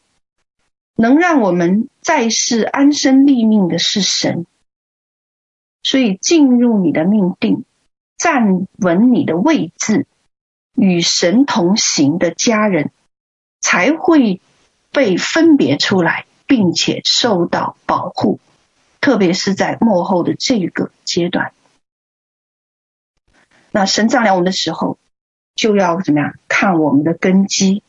[0.96, 4.46] 能让我们在世安身立命的是神。
[5.84, 7.64] 所以，进入你的命定，
[8.18, 10.08] 站稳你的位置，
[10.76, 12.92] 与神同行的家人，
[13.60, 14.42] 才会
[14.92, 18.40] 被分别出来，并且受到保护。
[19.00, 21.54] 特别是在末后的这个阶段，
[23.72, 24.98] 那神丈量我们的时候，
[25.56, 26.36] 就要怎么样？
[26.48, 27.84] 看我们的根基，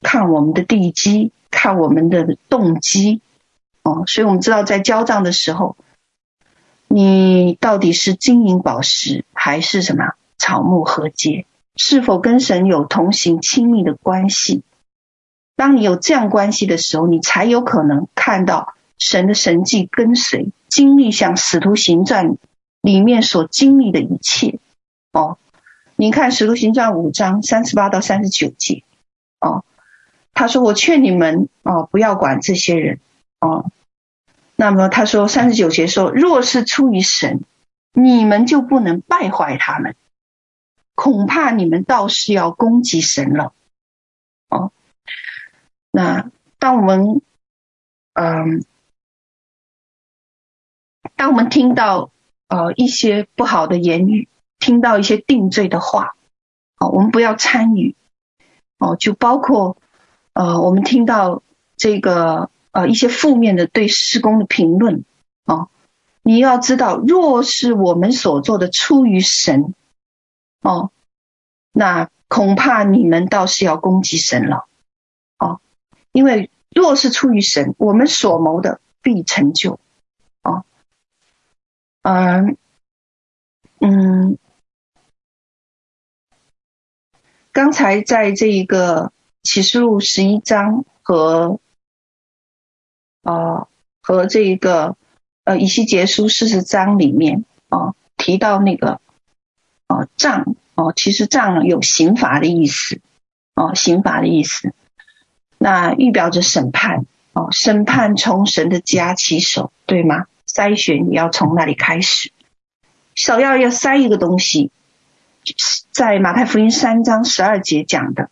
[0.00, 3.20] 看我们的地基，看我们的动机。
[3.82, 5.76] 哦，所以我们知道，在交账的时候。
[6.88, 11.44] 你到底是金银宝石还是什么草木禾秸？
[11.74, 14.62] 是否跟神有同行亲密的关系？
[15.56, 22.30] 当你有这样关系的时候，你才有可能看到神的神迹跟随，经历像《使徒行传》
[22.82, 24.60] 里面所经历的一切。
[25.16, 25.38] 哦，
[25.96, 28.84] 你看《使徒行传》五章三十八到三十九节。
[29.40, 29.64] 哦，
[30.34, 33.00] 他说：“我劝你们哦，不要管这些人。”
[33.40, 33.70] 哦。
[34.56, 37.44] 那么他说三十九节说，若是出于神，
[37.92, 39.96] 你们就不能败坏他们，
[40.94, 43.54] 恐怕你们倒是要攻击神了。
[44.48, 44.72] 哦，
[45.90, 47.22] 那当我们
[48.12, 48.64] 嗯，
[51.16, 52.10] 当我们听到
[52.48, 56.16] 呃一些不好的言语，听到一些定罪的话，
[56.78, 57.94] 哦，我们不要参与。
[58.78, 59.76] 哦，就包括
[60.32, 61.42] 呃，我们听到
[61.76, 62.50] 这个。
[62.72, 65.06] 呃，一些负面的对施工的评论
[65.46, 65.68] 啊，
[66.20, 69.72] 你要知道，若是我们所做的出于神，
[70.60, 70.90] 哦，
[71.72, 74.66] 那恐怕你们倒是要攻击神了，
[75.38, 75.62] 哦，
[76.12, 79.80] 因为若是出于神，我们所谋的必成就，
[80.42, 80.66] 哦，
[82.02, 82.58] 嗯
[83.80, 84.36] 嗯，
[87.56, 91.58] 刚才在这一个启示录十一章和。
[93.22, 93.66] 啊、
[94.02, 94.96] 和这一个
[95.42, 99.00] 呃以西结书四十章里面啊、提到那个
[99.86, 103.00] 啊杖哦，其实杖有刑罚的意思
[103.54, 104.74] 哦，刑罚的意思，
[105.58, 110.26] 那预表着审判哦，审判从神的家起手，对吗？
[110.46, 112.30] 筛选也要从那里开始，
[113.16, 114.70] 首要要筛一个东西，
[115.90, 118.30] 在马太福音三章十二节讲的，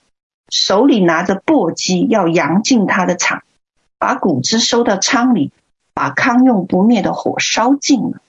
[0.49, 3.43] 手里拿着簸箕要扬进他的场。
[3.97, 5.51] 把谷子收到仓里，
[5.95, 8.21] 把糠用不灭的火烧尽了。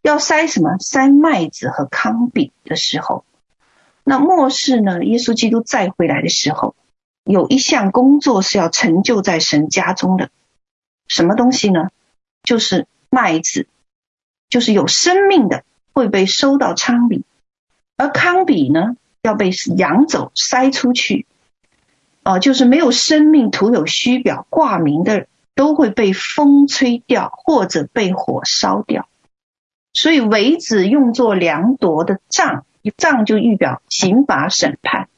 [0.00, 0.78] 要塞什么？
[0.78, 3.24] 塞麦子和糠饼的时候，
[4.02, 5.04] 那末世呢？
[5.04, 6.74] 耶稣基督再回来的时候，
[7.24, 10.30] 有一项工作是要成就在神家中的。
[11.06, 11.88] 什么东西呢？
[12.42, 13.66] 就是麦子，
[14.48, 17.24] 就是有生命的会被收到仓里，
[17.96, 21.26] 而康比呢，要被扬走筛出去。
[22.22, 29.06] 啊，就是没有生命、徒有虚表、挂名的，都会被风吹掉，或者被火烧掉。
[29.92, 32.64] 所以，为子用作量夺的杖，
[32.96, 35.08] 杖就预表刑罚审判。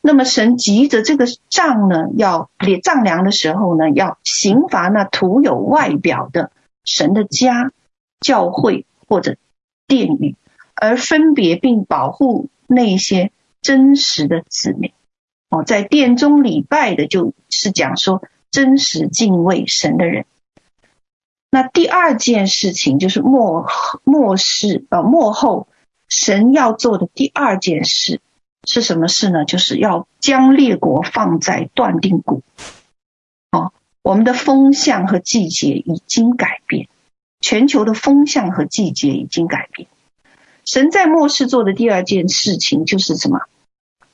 [0.00, 2.50] 那么，神急着这个杖呢，要
[2.84, 6.52] 丈量的时候呢，要刑罚那徒有外表的
[6.84, 7.72] 神的家、
[8.20, 9.36] 教会或者
[9.88, 10.36] 殿宇，
[10.82, 14.90] 而分别并保护那些真实的子民。
[15.48, 20.26] 哦，在殿中礼拜的，就是讲说真实敬畏神的人。
[21.52, 23.68] 那第二件事情就是末
[24.02, 25.68] 末世呃末后
[26.08, 28.20] 神要做的第二件事
[28.64, 29.44] 是什么事呢？
[29.44, 32.42] 就是要将列国放在断定谷。
[33.52, 36.88] 哦，我们的风向和季节已经改变，
[37.40, 39.86] 全球的风向和季节已经改变。
[40.72, 43.42] 神在末世做的第二件事情就是什么？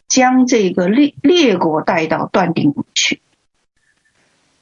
[0.09, 3.23] 将这个列列国带到断定谷去。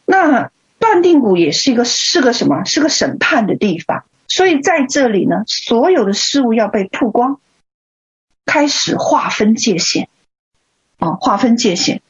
[0.04, 2.64] 那断定谷也是一个是个什么？
[2.66, 4.04] 是个审判的地方。
[4.28, 7.40] 所以在这里呢，所有的事物要被曝光，
[8.44, 10.10] 开始划分界限。
[10.98, 12.02] 啊，划分界限，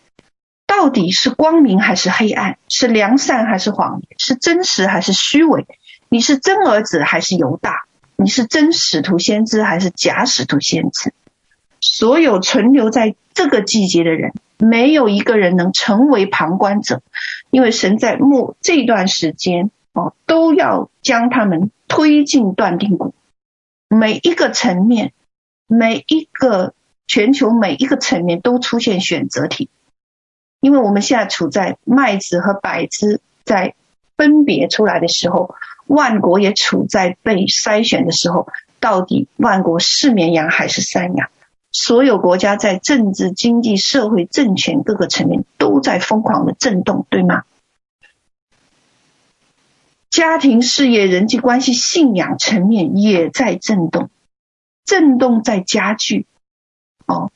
[0.66, 2.59] 到底是光明还是黑暗？
[2.68, 4.18] 是良善还是谎言？
[4.18, 5.64] 是真实还是虚伪？
[6.09, 7.86] 你是真儿子还是犹大？
[8.16, 11.12] 你是真使徒先知还是假使徒先知？
[11.81, 17.02] 所有存留在这个季节的人，没有一个人能成为旁观者，
[17.50, 23.14] 因为神在末这段时间哦，都要将他们推进断定谷。
[23.88, 25.12] 每一个层面，
[25.68, 26.74] 每一个
[27.07, 29.68] 全球每一个层面都出现选择题，
[30.61, 33.74] 因为我们现在处在麦子和稗子在
[34.16, 35.55] 分别出来的时候，
[35.87, 38.49] 万国也处在被筛选的时候，
[38.81, 41.31] 到底万国是绵羊还是山羊？
[41.72, 47.44] 所有国家在政治、经济、社会、政权各个层面都在疯狂的震动，对吗？
[50.09, 54.09] 家庭、事业、人际关系、信仰层面也在震动，
[54.87, 56.27] 震动在加剧。
[57.05, 57.31] 哦，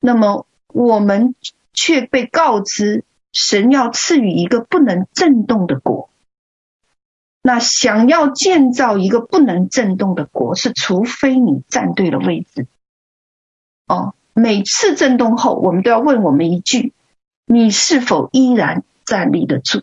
[0.00, 1.36] 那么我们
[1.72, 6.10] 却被告知，神要赐予一个不能震动的国。
[7.46, 12.66] 那想要建造一个不能震动的国，是除非你站对了位置。
[13.86, 16.92] 哦，每次震动后，我们都要问我们一句：
[17.44, 19.82] 你是否依然站立得住？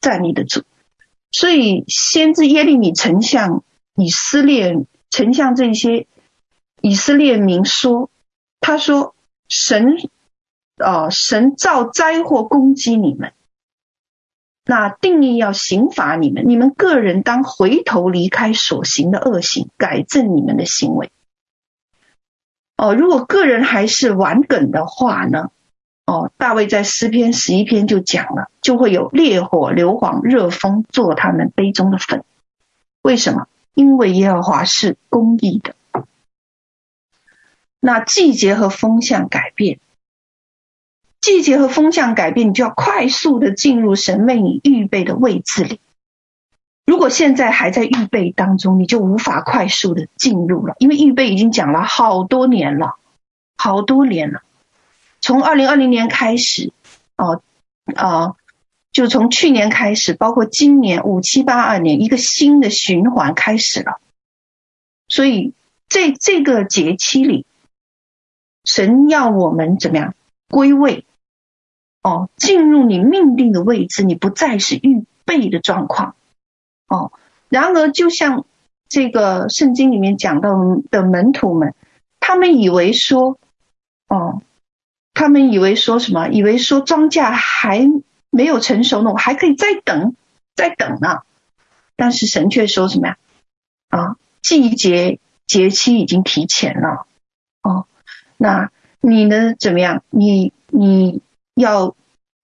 [0.00, 0.62] 站立得住。
[1.32, 3.62] 所以，先知耶利米曾向
[3.94, 6.06] 以色列，曾向这些
[6.80, 8.08] 以色列民说
[8.58, 9.14] ：“他说，
[9.50, 9.98] 神，
[10.78, 13.34] 哦，神造灾祸攻击你们，
[14.70, 21.10] 那定意要刑罚你们，你们个人当回头离开所行的恶行，改正你们的行为。”
[22.76, 25.50] 哦，如果个人还是顽梗的话呢？
[26.04, 32.22] 哦，大卫在诗篇十一篇就讲了，就会有烈火、硫磺、热风做他们杯中的粉。
[33.00, 33.46] 为什么？
[33.72, 35.74] 因为耶和华是公义的。
[37.80, 39.80] 那季节和风向改变，
[41.20, 45.80] 季节和风向改变，你就要快速的进入神为你预备的位置里。
[46.86, 52.96] 如果现在还在预备当中，你就无法快速的进入了，因为预备已经讲了好多年了，
[53.56, 54.42] 好多年了。
[55.20, 56.72] 从二零二零年开始，
[57.16, 57.42] 哦，
[57.94, 58.36] 啊，
[58.92, 64.00] 就从去年开始，包括今年五七八二年，一个新的循环开始了。
[65.08, 65.52] 所以，
[65.88, 67.44] 在这个节期里，
[68.64, 70.14] 神要我们怎么样
[70.48, 71.04] 归位？
[72.08, 76.14] 哦，进入你命定的位置，你不再是预备的状况。
[76.86, 77.12] 哦，
[77.50, 78.46] 然而就像
[78.88, 80.52] 这个圣经里面讲到
[80.90, 81.74] 的门徒们，
[82.18, 83.38] 他们以为说，
[84.08, 84.40] 哦，
[85.12, 86.28] 他们以为说什么？
[86.28, 87.86] 以为说庄稼还
[88.30, 90.16] 没有成熟呢，我还可以再等，
[90.56, 91.20] 再等呢。
[91.94, 93.18] 但是神却说什么呀？
[93.90, 97.06] 啊，季节节期已经提前了。
[97.60, 97.84] 哦，
[98.38, 98.70] 那
[99.02, 99.54] 你呢？
[99.58, 100.02] 怎么样？
[100.08, 101.20] 你你
[101.54, 101.94] 要。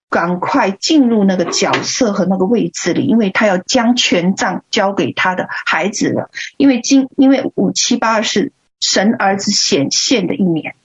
[0.09, 6.29] 赶快进入那个角色和那个位置里，因为他要将权杖交给他的孩子了。
[6.57, 10.75] 因为今因为五七八是神儿子显现的一年，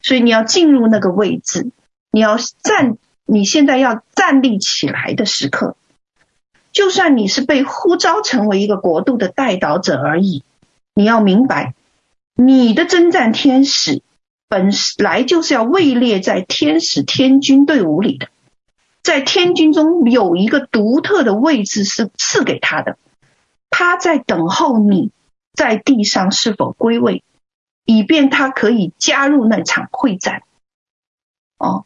[0.00, 1.70] 所以你要进入那个位置，
[2.10, 5.76] 你要站，你现在要站立起来的时刻。
[6.72, 10.42] 就算你是被呼召成为一个国度的代导者而已，
[10.94, 11.74] 你要明白，
[12.34, 14.02] 你的征战天使
[14.48, 18.28] 本来就是要位列在天使天军队伍里的。
[19.02, 22.96] 在天军中有一个独特的位置是赐给他的，
[23.68, 25.10] 他在等候你
[25.52, 27.24] 在地上是否归位，
[27.84, 30.42] 以便他可以加入那场会战。
[31.58, 31.84] 哦，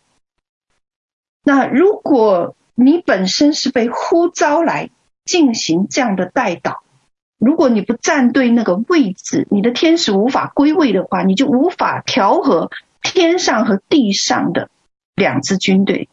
[1.42, 4.90] 那如果你本身是被呼召来
[5.24, 6.80] 进行这样的代祷，
[7.38, 12.70] 如果你不站对那个位置，你的天使无法归位的话，你就无法调和
[13.00, 14.68] 天上和地上的
[15.14, 16.10] 两支军队。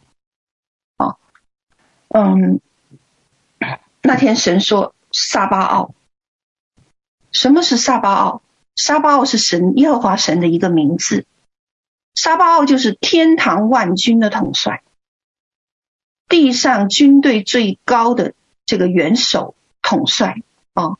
[2.14, 2.62] 嗯，
[4.04, 5.96] 那天神说撒巴奥，
[7.32, 8.44] 什么是撒巴奥？
[8.76, 11.26] 撒巴奥是神耶和华神的一个名字，
[12.14, 14.84] 撒巴奥就是天堂万军的统帅，
[16.28, 18.36] 地上军队最高的
[18.68, 20.42] 这个元首统帅
[20.74, 20.98] 啊。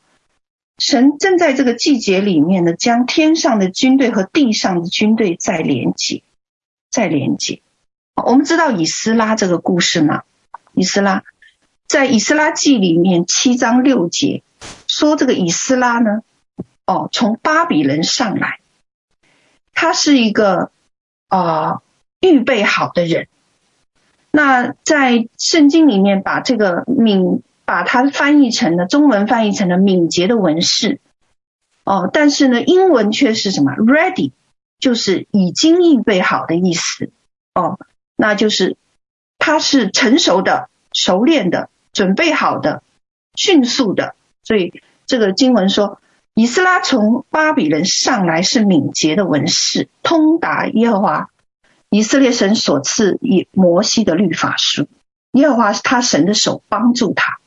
[0.80, 6.24] 神正在这个季节里面呢，将天上的军队和地上的军队再连接，
[6.90, 7.62] 再连接。
[8.16, 10.24] 我们知道以斯拉这个故事吗？
[10.74, 11.24] 以斯拉
[11.88, 14.44] 在以斯拉记里面七章六节
[14.88, 16.22] 说，这个以斯拉呢，
[16.86, 18.60] 哦，从巴比伦上来，
[19.74, 20.72] 他是一个
[21.30, 21.82] 啊、
[22.20, 23.28] 预备好的人。
[24.32, 27.42] 那在圣经里面把这个敏。
[27.66, 31.00] 把它翻译成了中文，翻译成了敏捷的文士
[31.86, 34.34] 哦，但是呢，英文却是什么？Ready，
[34.80, 37.10] 就是已经预备好的意思
[37.56, 37.80] 哦，
[38.18, 38.76] 那就是
[39.46, 42.82] 他是成熟的、熟练的、准备好的、
[43.36, 44.16] 迅速的。
[44.42, 46.00] 所以这个经文说，
[46.34, 51.30] 以斯拉从巴比伦上来是敏捷的文士，通达耶和华
[51.90, 54.88] 以色列神所赐以摩西的律法书。
[55.34, 57.38] 耶和华是他神的手帮助他。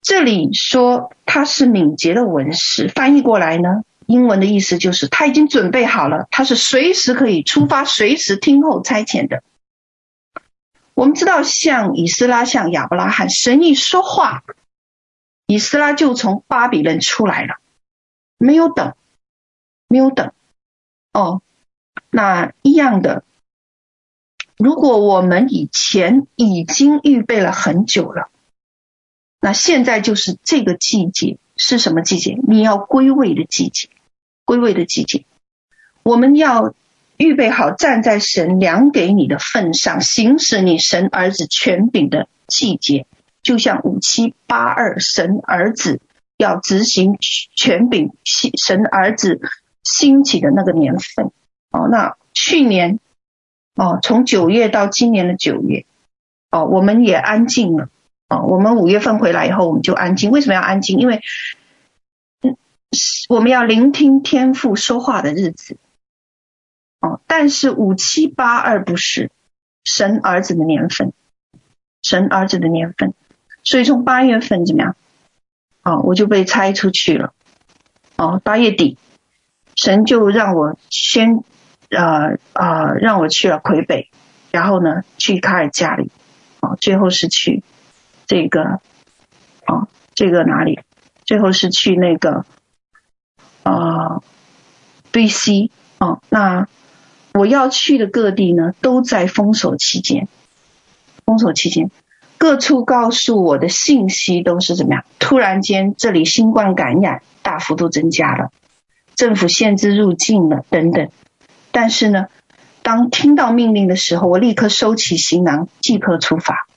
[0.00, 9.42] 这里说他是敏捷的文士，翻译过来呢，英文的意思就是他已经准备好了，他是随时可以出发，随时听候差遣的。
[10.94, 14.44] 我们知道，像以斯拉，像亚伯拉罕，神一说话，
[15.46, 17.56] 以斯拉就从巴比伦出来了，
[18.38, 18.94] 没有等，
[19.88, 20.32] 没有等。
[21.12, 21.42] 哦，
[22.10, 23.24] 那一样的，
[24.56, 28.30] 如果我们以前已经预备了很久了。
[29.40, 32.38] 那现在就是这个季节是什么季节？
[32.46, 33.90] 你要归位的季节，
[34.44, 35.24] 归位的季节。
[36.02, 36.74] 我们要
[37.16, 43.06] 预备好站在神量给你的份上，行使你神儿子权柄的季节，
[43.42, 46.00] 就像五七八二神儿子
[46.36, 49.40] 要执行权柄，神儿子
[49.84, 51.30] 兴起的那个年份。
[51.70, 52.98] 哦，那去年
[53.76, 55.86] 哦，从九月到今年的九月，
[56.50, 57.88] 哦，我们也安静了。
[58.28, 60.30] 哦，我们五月份回来以后，我们就安静。
[60.30, 60.98] 为什么要安静？
[60.98, 61.20] 因为，
[62.42, 62.56] 嗯，
[63.28, 65.76] 我们要聆听天父说话的日子。
[67.04, 69.30] 哦，但是五七八二不是
[69.84, 71.12] 神儿子的年份，
[72.02, 73.12] 神儿子的年份。
[73.62, 74.96] 所以从八月份怎么样？
[75.82, 77.34] 哦，我就被拆出去了。
[78.16, 78.96] 哦，八月底，
[79.76, 81.44] 神就让我先，
[81.90, 84.08] 呃呃，让我去了魁北，
[84.50, 86.10] 然后呢，去卡尔加里。
[86.60, 87.62] 哦，最后是去。
[88.26, 88.80] 这个，
[89.66, 90.80] 啊，这个哪里？
[91.26, 92.46] 最后是去那个，
[93.62, 94.22] 啊
[95.12, 96.20] ，BC 啊。
[96.30, 96.66] 那
[97.34, 100.28] 我要去的各地呢，都在封锁期间。
[101.26, 101.90] 封锁期间，
[102.38, 105.04] 各处告诉我的信息都是怎么样？
[105.18, 108.50] 突然间，这里新冠感染大幅度增加了，
[109.16, 111.08] 政府限制入境了，等等。
[111.72, 112.26] 但是呢，
[112.82, 116.68] 当听到命令的时候，我立刻收起行囊，即刻出发。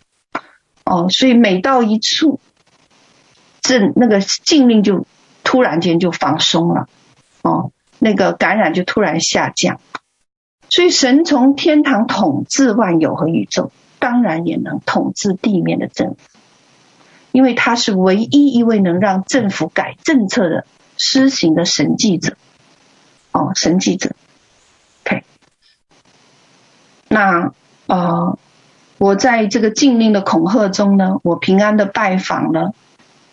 [0.85, 2.39] 哦，所以每到一处，
[3.61, 5.05] 这那个禁令就
[5.43, 6.87] 突然间就放松了，
[7.43, 9.79] 哦，那个感染就突然下降。
[10.69, 16.17] 所以神从天堂统治万有和宇宙，当然也能统治地面的政府，
[17.31, 20.65] 因为他是唯一一位能让政府改政策的
[20.97, 22.35] 施行的神迹者。
[23.31, 24.11] 哦，神迹者。
[25.05, 25.23] OK，
[27.07, 27.53] 那
[27.87, 28.37] 呃。
[28.99, 32.73] 我在这个禁令的恐吓中呢，我平安的拜访了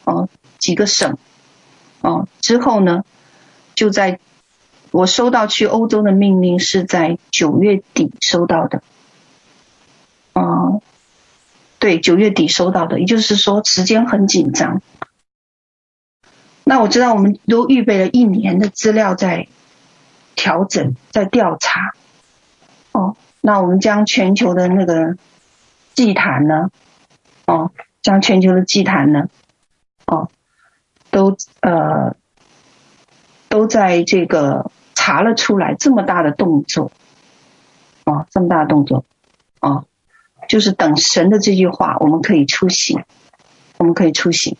[0.04, 0.28] 哦
[0.58, 1.16] 几个省
[2.02, 3.02] 哦，之后呢，
[3.74, 4.20] 就在
[4.94, 8.80] 我收到去欧洲的命令是在九月底收到的，
[10.34, 10.82] 哦，
[11.80, 14.80] 对，九月底收到的，也就是说时间很紧张。
[16.62, 19.48] 那我知道我们都预备了一年的资料在
[20.36, 21.92] 调整，在调查，
[22.92, 25.16] 哦，那我们将全球的那个。
[25.96, 26.70] 祭坛呢？
[27.46, 27.70] 哦，
[28.02, 29.28] 将全球的祭坛呢？
[30.06, 30.28] 哦，
[31.12, 32.16] 都呃
[33.48, 34.72] 都在这个
[35.04, 36.90] 查了出来，这么大的动作，
[38.06, 39.04] 哦，这么大的动作，
[39.60, 39.84] 哦，
[40.48, 43.04] 就是等神的这句话，我们可以出行，
[43.76, 44.56] 我们可以出行。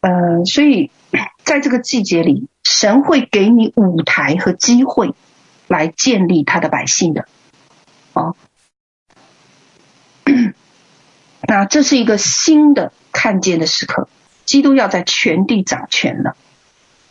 [0.00, 0.90] 呃，所以
[1.44, 5.14] 在这个季节里，神会给你舞台和机会
[5.68, 7.26] 来建立他的百姓的，
[8.14, 8.34] 哦。
[11.42, 14.08] 那这是一个新的看见的时刻，
[14.46, 16.36] 基督要在全地掌权了，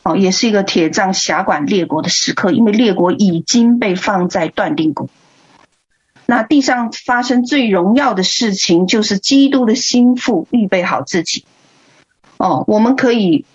[0.04, 5.10] 哦，也是一个铁杖辖管列国的时刻，因为列国已经被放在断定谷。
[6.26, 11.44] 那地上发生最荣耀的事情，就是基督的心腹预备好自己，
[12.38, 13.46] 哦，我们可以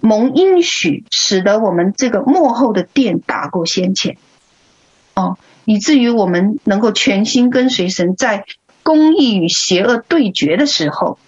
[0.00, 4.18] 蒙应许，使得我们这个幕后的殿大过先前，
[5.14, 8.44] 哦，以至于我们能够全心跟随神，在
[8.82, 11.18] 公义与邪恶对决的时候，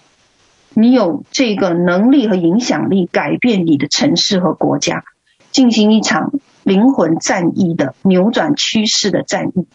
[0.72, 5.04] 你有这个能力和影响力改变你的城市和国家，
[5.50, 9.66] 进行一场灵魂战役的扭转趋势的战役。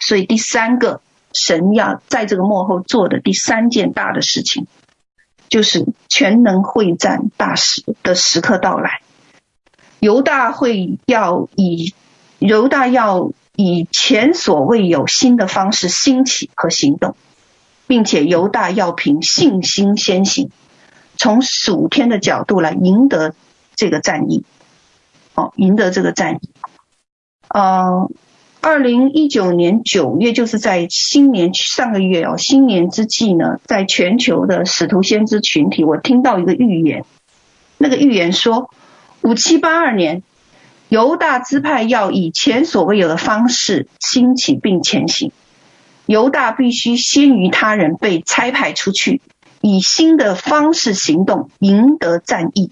[0.00, 1.00] 所以第三个，
[1.32, 4.66] 神要在这个幕后做的第三件大的事情，
[5.48, 9.02] 就是全能会战大时的时刻到来。
[10.00, 11.94] 犹大会要以
[12.40, 17.14] 犹大要以前所未有新的方式兴起和行动，
[17.92, 20.48] 并且犹大要凭信心先行，
[21.18, 23.34] 从属天的角度来赢得
[23.76, 24.44] 这个战役。
[25.34, 26.48] 哦，赢得这个战役。
[27.48, 28.10] 呃，
[28.62, 37.04] 二零一九年九月，就是在新年上个月哦，新年之际呢，在全球的使徒先知群体，我听到一个预言，
[37.76, 38.70] 那个预言说。
[39.20, 40.22] 五七八二年，
[40.88, 45.30] 犹大支派要以前所未有的方式兴起并前行。
[46.06, 49.20] 犹大必须先于他人被差派出去，
[49.60, 52.70] 以新的方式行动，赢得战役。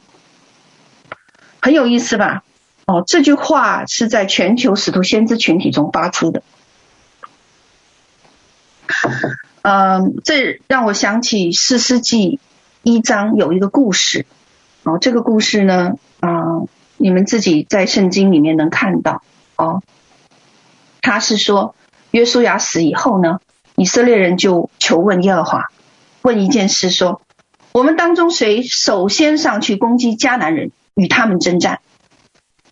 [1.60, 2.42] 很有意思吧？
[2.86, 6.42] 哦，这句话是在全球使徒先知群体中发出的。
[9.62, 12.40] 嗯，这让我想起四世纪
[12.82, 14.26] 一章有一个故事。
[14.82, 15.92] 哦，这个故事呢？
[16.20, 16.30] 啊、
[16.96, 19.22] 你们自己在圣经里面能看到
[19.56, 19.82] 哦。
[21.00, 21.74] 他是说，
[22.10, 23.40] 约书亚死以后呢，
[23.76, 25.68] 以色列人就求问耶和华，
[26.22, 27.22] 问一件事说：
[27.72, 31.80] 我们当中谁首先上去攻击迦南人，与他们征战？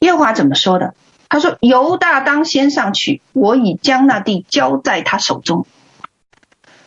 [0.00, 0.94] 耶和华怎么说的？
[1.28, 5.66] 他说：犹大当先上去，我已将那地交在他手中。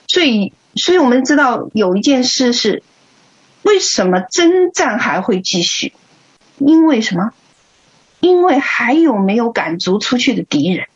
[0.08, 2.84] 所以，所以我们知道有一件事是，
[3.62, 5.94] 为什么征战还会继续？
[6.58, 7.32] 因为什么？
[8.20, 10.88] 因为还有没有赶逐出去的敌人，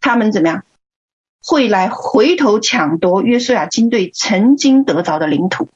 [0.00, 0.64] 他们怎么样？
[1.42, 5.68] 会来回头抢夺约书亚军队曾经得着的领土。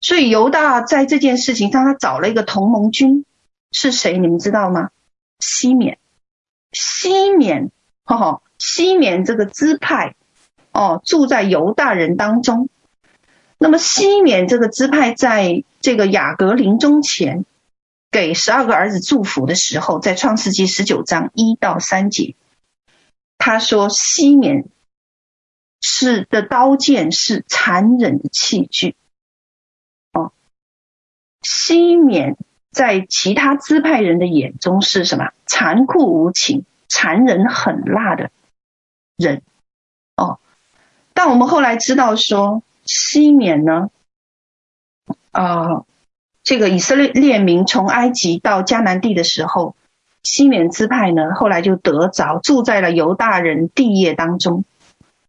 [0.00, 3.24] 所以犹大在这件事情上，他找了一个同盟军，
[3.70, 4.18] 是谁？
[4.18, 4.90] 你们知道吗？
[5.38, 5.98] 西缅，
[6.72, 7.70] 西缅，
[8.04, 10.14] 哈哈，西缅这个支派，
[10.72, 12.68] 哦，住在犹大人当中。
[13.56, 17.46] 那么西缅这个支派在这个雅各临终前
[18.10, 22.34] 给十二个儿子祝福的时候，在创世纪十九章一到三节，
[23.44, 24.64] 他说西缅
[25.82, 28.96] 是的刀剑是残忍的器具。
[30.14, 30.32] 哦，
[31.42, 32.38] 西缅
[32.70, 35.32] 在其他支派人的眼中是什么？
[35.44, 38.30] 残酷无情、残忍狠辣的
[39.18, 39.42] 人。
[40.16, 40.40] 哦，
[41.12, 42.62] 但我们后来知道说。
[42.86, 43.90] 西缅呢？
[45.32, 45.84] 啊、
[46.42, 49.74] 这个以色列列民从埃及到迦南地的时候，
[50.24, 54.64] 西缅支派呢，后来就得着住在了犹大人地业当中。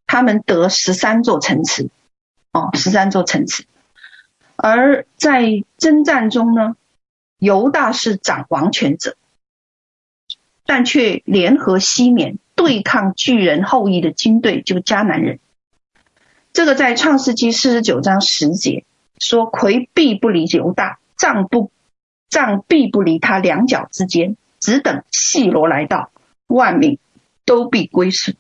[0.07, 1.89] 他们得十三座城池，
[2.51, 3.65] 哦，十三座城池。
[4.55, 6.75] 而在征战中呢，
[7.39, 9.17] 犹大是掌王权者，
[10.65, 15.39] 但却联合西缅对抗巨人后裔的军队，就迦南人。
[16.53, 18.85] 这个在创世纪四十九章十节
[19.19, 21.71] 说：“魁必不离犹大，杖不
[22.29, 26.09] 杖必不离他两脚之间，只等细罗来到，
[26.47, 26.97] 万民
[27.45, 28.35] 都必归顺。”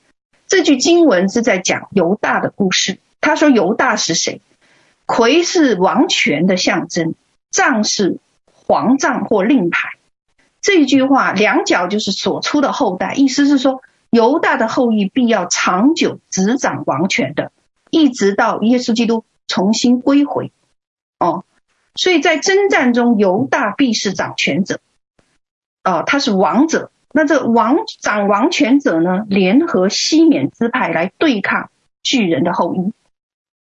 [0.47, 2.97] 这句经文是在讲犹大的故事。
[3.21, 4.41] 他说：“犹大是谁？
[5.05, 7.13] 魁是王权的象征，
[7.51, 8.17] 杖是
[8.51, 9.89] 皇杖或令牌。
[10.61, 17.51] 这句话两脚就是所出的后代，意思是说犹大的后裔必要长久执掌王权的。”
[17.91, 20.51] 一直到耶稣基督重新归回，
[21.17, 21.45] 哦，
[21.95, 24.81] 所以在征战中，犹大必是掌权者，
[25.85, 26.91] 哦，他是王者。
[27.13, 31.69] 那这王掌王权者呢，联合西缅支派来对抗
[32.03, 32.91] 巨人的后裔，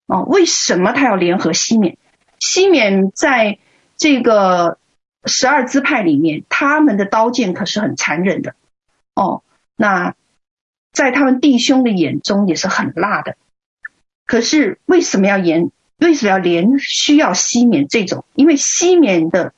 [0.07, 1.97] 哦，为什么他要联合西缅？
[2.39, 3.59] 西缅在
[3.95, 4.77] 这个
[5.23, 8.55] 十二支派里面，他们的刀剑可是很残忍的，
[9.13, 9.41] 哦，
[9.77, 10.15] 那
[10.91, 13.37] 在他们弟兄的眼中也是很辣的。
[14.25, 15.71] 可是为什么要连？
[15.97, 18.25] 为什么要连需要西缅这种？
[18.35, 19.53] 因为西缅的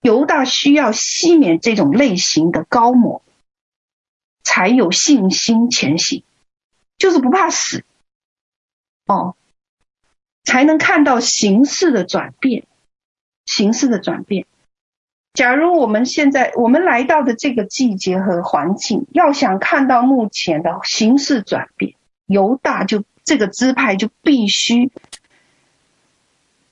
[0.00, 3.22] 犹大需要西缅这种类型的高模，
[4.42, 6.24] 才有信心前行，
[6.98, 7.84] 就是不怕死
[9.06, 9.36] 哦，
[10.44, 12.64] 才能看到形势的转变，
[13.44, 14.46] 形势的转变。
[15.34, 21.94] 假如我们现在我们来到的这个季节和环境，要想看到目前的形势转变。
[22.26, 24.90] 犹大就这个支派就必须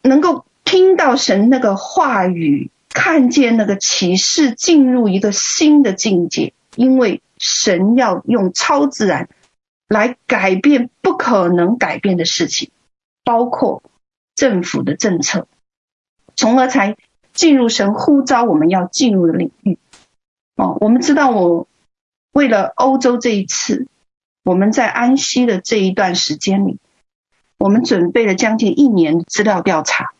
[0.02, 2.70] 能够听到神那个话语，
[3.00, 6.52] 看见那个启示，进入一个新的境界。
[6.74, 9.28] 因为神要用超自然
[9.88, 12.70] 来改变不可能改变的事情，
[13.24, 13.82] 包括
[14.34, 15.46] 政府的政策，
[16.36, 16.96] 从而才
[17.32, 19.78] 进入神呼召我们要进入的领域。
[20.56, 21.68] 哦，我们知道，我
[22.32, 23.86] 为了欧洲这一次，
[24.44, 26.78] 我们在安息的这一段时间里，
[27.58, 30.12] 我们准备了将近一年资料调查，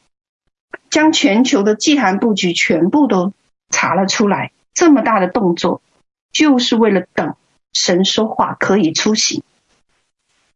[0.91, 3.33] 将全球的祭坛布局全部都
[3.71, 4.53] 查了出来。
[4.75, 5.83] 这么大的动作，
[6.31, 7.35] 就是为了等
[7.73, 9.43] 神说话可以出行。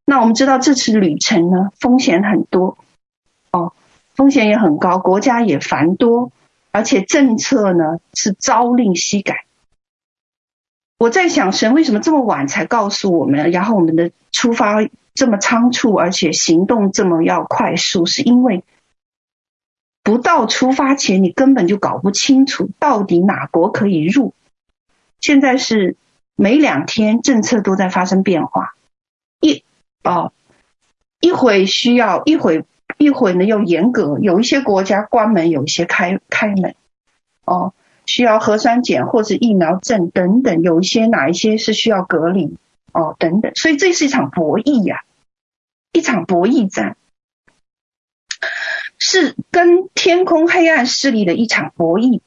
[0.04, 2.78] 那我们知道这次旅程呢，风险很多，
[3.50, 3.72] 哦，
[4.14, 6.30] 风险也很高，国家也繁多，
[6.70, 9.44] 而且政策呢是朝令夕改。
[10.98, 13.50] 我在想，神为什么这么晚才告诉我们？
[13.50, 14.76] 然后我们的出发
[15.14, 18.62] 这么仓促，而且行动这么要快速，是因为
[20.02, 24.34] 不到出发前，你根本就搞不清楚到底哪国可以入。
[25.20, 25.96] 现在是
[26.36, 28.74] 每两天政策都在发生变化，
[29.40, 29.64] 一
[30.02, 30.32] 哦
[31.20, 32.64] 一会需要，一会
[32.98, 36.74] 一会呢又严格，有一些国家关门，有一些开开门，
[37.44, 37.72] 哦。
[38.04, 42.56] 需要核酸检或者疫苗证等等，有一些哪一些是需要隔离
[42.92, 45.04] 哦等等，所以这是一场博弈呀、
[45.92, 46.96] 一场博弈战，
[49.04, 52.20] 是跟天空黑暗势力的一场博弈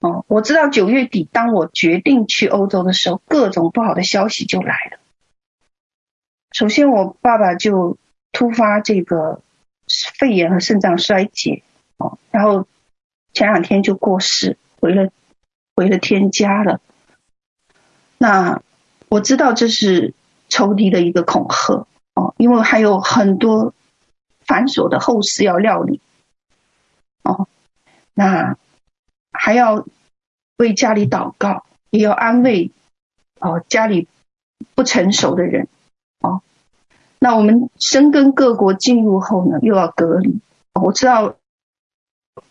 [0.00, 0.26] 哦。
[0.28, 4.98] 我知道九月底，当我决定去欧洲的时候，各种不好的消息就来了。
[6.52, 7.96] 首先，我爸爸就
[8.30, 9.40] 突发这个
[10.18, 11.62] 肺炎和肾脏衰竭
[11.96, 12.66] 哦，然后
[13.32, 14.58] 前两天就过世。
[14.80, 15.10] 回了，
[15.76, 16.80] 回了天家了。
[18.18, 18.60] 那
[19.08, 20.12] 我知道这是
[20.50, 23.72] 仇敌的一个恐吓哦，因为还有很多
[24.50, 26.00] 繁琐的后事要料理
[27.22, 27.46] 哦。
[28.14, 28.56] 那
[29.30, 29.86] 还要
[30.56, 32.72] 为家里祷告，也要安慰
[33.38, 34.08] 哦家里
[34.74, 35.68] 不成熟的人
[36.18, 36.42] 哦。
[37.20, 40.40] 那我们申根各国进入后呢，又要隔离。
[40.74, 41.36] 我知道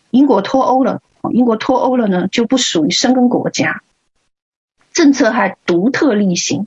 [0.08, 1.02] 英国脱欧了。
[1.30, 3.82] 英国脱欧了呢，就不属于申根国家，
[4.94, 6.66] 政策还独特例行，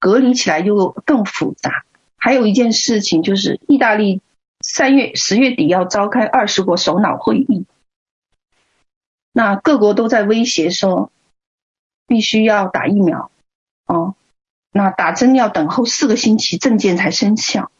[0.00, 1.84] 隔离起来又更复杂。
[2.16, 4.20] 还有一件事情就是，意大利
[4.72, 7.66] 三月十月底要召开二十国首脑会议，
[9.32, 11.10] 那各国都在威胁说，
[12.06, 13.32] 必须要打疫苗
[13.86, 14.14] 哦，
[14.70, 17.72] 那打针要等候四个星期，证件才生效。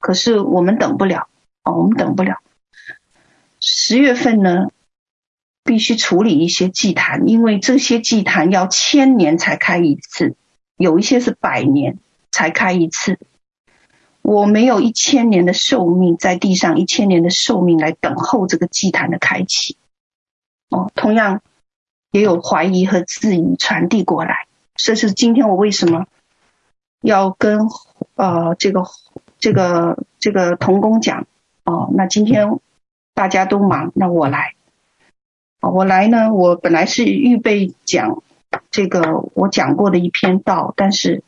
[0.00, 1.28] 可是我们等不了
[1.62, 2.38] 哦，我们等不了。
[3.60, 4.70] 十月份呢？
[5.62, 10.34] 必须处理一些祭坛，因为这些祭坛要千年才开一次，
[10.76, 11.98] 有一些是百年
[12.32, 13.20] 才开一次。
[14.22, 19.76] 我没有一千年的寿命，在地上一千年的寿命来等候这个祭坛的开启。
[20.70, 21.40] 哦，同样
[22.10, 24.46] 也有怀疑和质疑传递过来。
[24.74, 26.06] 这是今天我为什么
[27.00, 27.68] 要跟
[28.16, 28.84] 呃这个
[29.38, 31.26] 这个这个童工讲
[31.64, 31.90] 哦？
[31.94, 32.60] 那今天
[33.14, 34.54] 大家都忙，那我来。
[35.60, 38.22] 我来呢，我本来是预备讲
[38.70, 41.24] 这个我讲过的一篇道，但是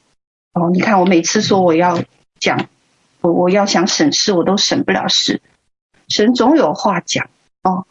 [0.52, 1.98] 哦，你看我每次说我要
[2.38, 2.68] 讲，
[3.20, 5.40] 我我要想省事，我都省不了事。
[6.08, 7.28] 神总有话讲
[7.62, 7.86] 哦。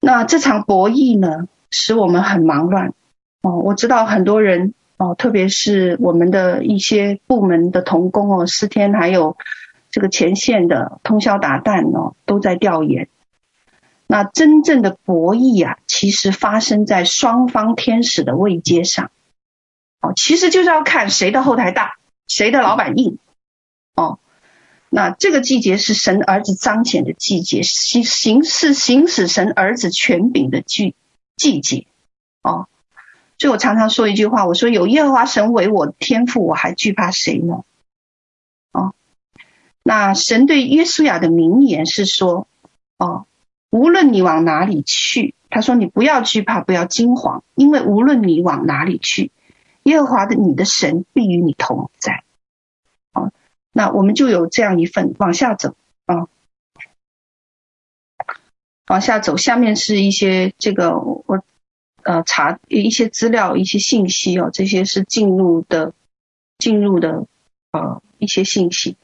[0.00, 2.92] 那这场博弈呢，使我们很忙乱
[3.42, 3.58] 哦。
[3.58, 9.36] 我知道很多人哦，特别是我们的一些部门的同工哦，司天还有
[9.90, 13.08] 这个前线的通宵达旦哦，都在调研。
[14.06, 19.10] 那真正的博弈啊，其实发生在双方天使的位阶上，
[20.02, 21.94] 哦，其实就是要看谁的后台大，
[22.28, 23.18] 谁的老板硬，
[23.94, 24.18] 哦，
[24.90, 30.94] 那这个季节是神儿子彰显的季节，行行是行使神儿子权柄的季
[31.36, 31.86] 季节，
[32.42, 32.68] 哦，
[33.38, 37.64] 所以我常常说一句话，我说有耶和华神为我天赋，我还惧怕谁呢？
[38.72, 38.94] 哦，
[39.82, 42.46] 那神对约书亚的名言是说，
[42.98, 43.26] 哦。
[43.70, 49.32] 无论你往哪里去，他说你不要惧怕，不要惊慌，因为无论你往哪里去，
[49.82, 52.22] 耶和华的你的神必与你同在。
[53.74, 56.28] 那我们就有这样一份往下走啊，
[58.86, 61.44] 往下走，下面是一些这个我
[62.02, 65.92] 呃查一些资料、一些信息哦，这些是进入的
[66.56, 67.26] 进入的
[67.72, 68.96] 呃一些信息，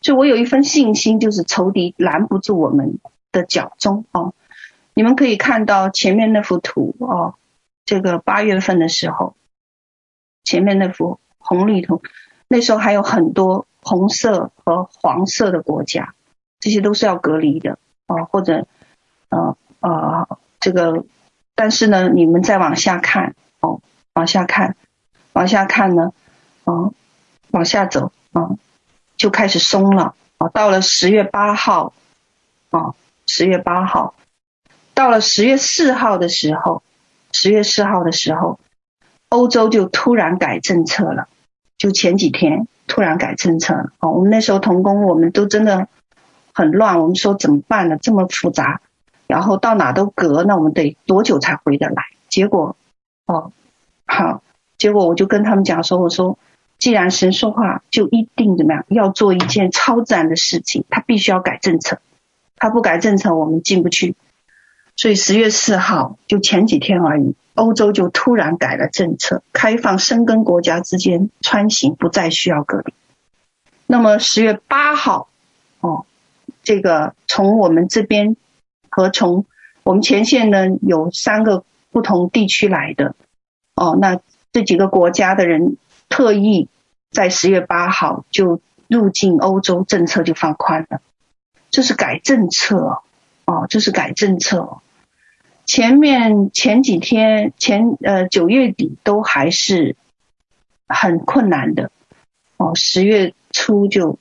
[0.00, 2.98] 就我有一份信心，就是仇敌拦不住我们。
[3.32, 4.32] 的脚踪哦，
[4.94, 7.34] 你们可以看到前面那幅图哦，
[7.84, 9.36] 这个八月份的时候，
[10.42, 12.00] 前面那幅红绿图，
[12.48, 16.12] 那时候还有很多红色和黄色的国家，
[16.58, 18.66] 这些都是要隔离的啊，或者
[19.28, 21.04] 呃呃这个，
[21.54, 23.80] 但是呢，你们再往下看哦，
[24.14, 24.76] 往下看，
[25.34, 26.12] 往下看呢，
[26.64, 26.90] 啊，
[27.52, 28.58] 往下走啊，
[29.16, 31.94] 就开始松了啊，到了十月八号，
[32.70, 34.16] 哦，十月八号，
[34.94, 36.82] 到了十月四号的时候，
[37.30, 38.58] 十月四号的时候，
[39.28, 41.28] 欧洲就突然改政策了，
[41.78, 43.92] 就前几天突然改政策了。
[43.98, 45.88] 哦，我们那时候童工，我们都真的
[46.52, 47.96] 很乱，我们说怎么办呢？
[48.00, 48.80] 这么复杂，
[49.26, 52.02] 然后到哪都隔，那我们得多久才回得来？
[52.28, 52.76] 结果，
[53.26, 53.52] 哦，
[54.06, 54.42] 好，
[54.78, 56.38] 结果我就跟他们讲说，我说。
[56.78, 58.84] 既然神说话，就一定怎么样？
[58.88, 62.00] 要做一件超自然的事情，他必须要改政策，
[62.58, 64.14] 他不改政策，我们进不去。
[64.94, 72.94] 所以十月四号，就前几天而已，欧洲就突然改了政策，开放申根国家之间穿行，不再需要隔离。
[73.86, 75.28] 那么十月八号，
[75.80, 76.06] 哦，
[76.62, 78.36] 这个从我们这边
[78.88, 79.46] 和从
[79.82, 83.16] 我们前线呢，有三个不同地区来的，
[83.74, 84.20] 哦，那
[84.52, 85.76] 这几个国家的人。
[86.08, 86.68] 特意
[87.10, 91.00] 在十月八号就入境欧洲，政策就放宽了，
[91.68, 93.02] 这是改政策
[93.44, 94.78] 哦，这是改政策。
[95.66, 99.96] 前面前几天前呃九月底都还是
[100.86, 101.90] 很困难的
[102.56, 104.18] 哦，十月初就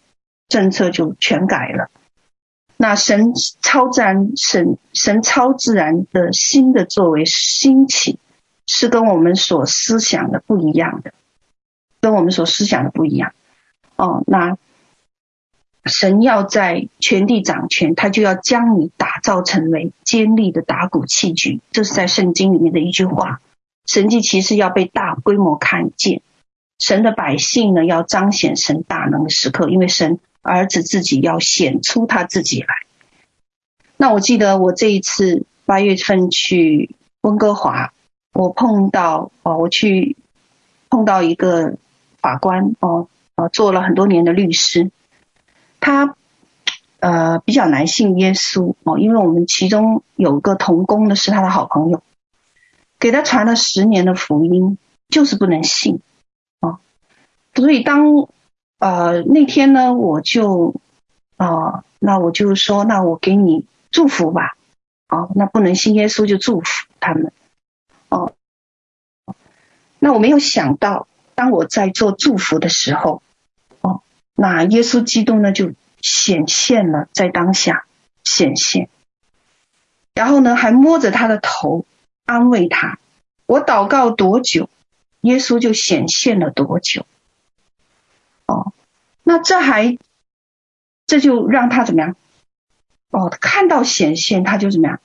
[0.49, 1.89] 政策就全改了。
[2.77, 8.19] 那神超自然神神超自然的新的作为兴起，
[8.67, 11.13] 是跟我们所思想的不一样的。
[12.01, 13.33] 跟我们所思想的不一样
[13.95, 14.57] 哦，那
[15.85, 23.41] 神要在全地掌权，他就要将你打造成为尖利的打鼓器具，这是在圣经里面的一句话。
[23.85, 26.21] 神迹其实要被大规模看见，
[26.79, 32.67] 神的百姓呢要彰显神大能的时刻，因为神儿子自己要显出他自己来。
[33.97, 37.93] 那我记得我这一次八月份去温哥华，
[38.33, 40.15] 我碰到哦，我去
[40.89, 41.75] 碰到一个。
[42.25, 44.89] 法官哦，呃，做了很多年的律师，
[45.85, 46.15] 他
[46.99, 52.01] 呃比较难信耶稣哦，因为我们其中有个同工的是他的好朋友，
[52.97, 54.79] 给他传了十年的福音，
[55.09, 56.01] 就是不能信
[56.59, 56.79] 哦，
[57.53, 58.27] 所以当
[58.79, 60.73] 呃那天呢，我就
[61.37, 64.57] 啊、那我就说，那我给你祝福吧，
[65.07, 67.31] 哦，那不能信耶稣就祝福他们
[68.09, 68.33] 哦，
[69.99, 71.07] 那我没有想到。
[71.35, 73.21] 当我在做祝福的时候，
[74.35, 77.85] 那耶稣基督呢就显现了，在当下
[78.23, 78.89] 显现，
[80.13, 81.85] 然后呢还摸着他的头
[82.25, 82.99] 安慰他。
[83.45, 84.69] 我祷告多久，
[85.21, 87.05] 耶稣就显现了多久。
[88.47, 88.73] 哦，
[89.23, 89.97] 那这还
[91.07, 92.15] 这就让他怎么样？
[93.11, 94.99] 哦，看到显现他就怎么样？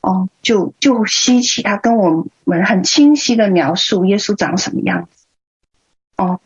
[0.00, 5.26] 哦，就就稀奇，他跟我们很清晰的描述耶稣长什么样子。
[6.16, 6.40] 哦，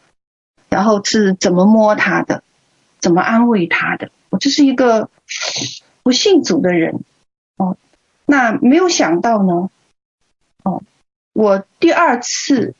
[0.77, 2.43] 然后是怎么摸他的，
[2.99, 4.11] 怎么安慰他的？
[4.29, 5.09] 我就是一个
[6.03, 7.03] 不信主的人
[7.57, 7.79] 哦，
[8.27, 9.70] 那没有想到呢，
[10.64, 10.83] 哦，
[11.33, 12.74] 我第二次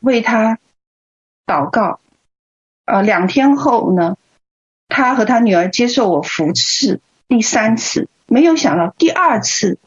[0.00, 0.58] 为他
[1.46, 2.00] 祷告，
[2.84, 4.16] 呃，两天后呢，
[4.88, 9.78] 他和他女儿接受我服侍，第三次没有想到第二次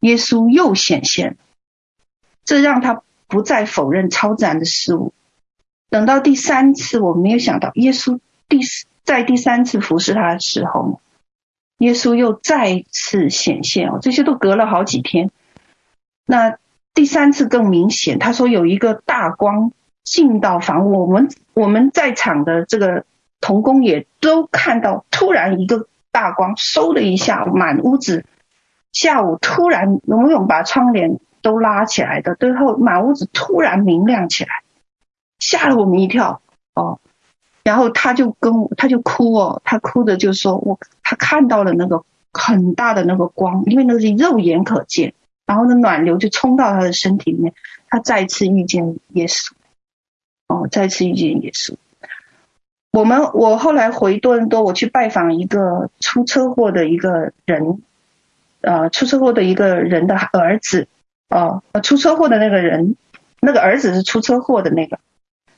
[0.00, 1.38] 耶稣又显现，
[2.44, 5.14] 这让他不再否认超自然的事物。
[5.90, 8.60] 等到第三次，我没有想到耶稣第
[9.04, 11.00] 在第三次服侍他的时候，
[11.78, 15.30] 耶稣又再次显现哦，这些都隔了好几天。
[16.26, 16.56] 那
[16.94, 19.72] 第三次更明显，他说有一个大光
[20.04, 23.04] 进到房，我们我们在场的这个
[23.40, 28.24] 童工也都看到，突然一个大光，嗖的一下，满屋子。
[28.92, 34.50] 下午突然，我们有把窗帘都拉起来的，最后满屋子突然明亮起来。
[35.40, 36.40] 吓了我们一跳
[36.74, 37.00] 哦，
[37.64, 45.14] 然后他就跟我，他就哭哦，他哭的就说我他看到了那个很大的那个光，因为那是肉眼可见，
[45.46, 47.54] 然后那暖流就冲到他的身体里面，
[47.88, 49.50] 他再次遇见耶稣，
[50.46, 51.74] 哦，再次遇见耶稣。
[52.92, 57.82] 我们我后来回多伦多，我去拜访一个出车祸的一个人，
[58.62, 60.88] 呃，出车祸的一个人的儿子，
[61.28, 62.96] 哦，出车祸的那个人，
[63.40, 64.98] 那个儿子是出车祸的那个。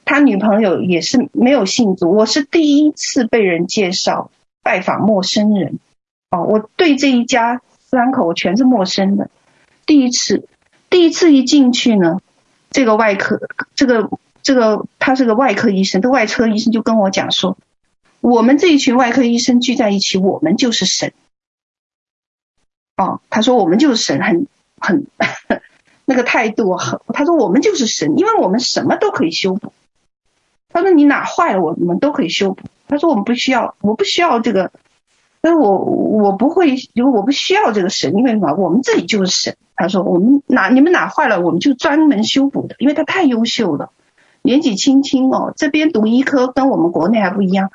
[0.05, 4.30] 他女朋友也是没有信主，我是第一次被人介绍
[4.62, 5.78] 拜访陌生人，
[6.30, 9.30] 哦，我对这一家三口我全是陌生的，
[9.86, 10.48] 第一次，
[10.90, 12.18] 第一次一进去呢，
[12.70, 13.40] 这个外科，
[13.74, 14.11] 这个
[14.42, 17.57] 这个他是个外科医生，这外科医生就跟我讲说，
[18.20, 21.12] 我们这一群外科医生聚在一起，我们就是神，
[22.96, 24.46] 哦，他说我们就是神，很
[24.78, 25.07] 很
[26.05, 29.72] 那个态度很，他说我们就是神，因为我们什么都可以修补。
[30.72, 32.62] 他说：“你哪坏了，我们都可以修补。
[32.88, 34.72] 他说我们不需要，我不需要这个，
[35.40, 38.54] 但是我我不会，因为我不需要这个神，因为什么？
[38.54, 39.56] 我们自己就是神。
[39.74, 43.90] 他说我们哪你们哪坏了，我们就专门修补的，因为他太优秀了，
[44.42, 47.70] 年纪轻轻哦，这边读医科跟我们国内还不一样，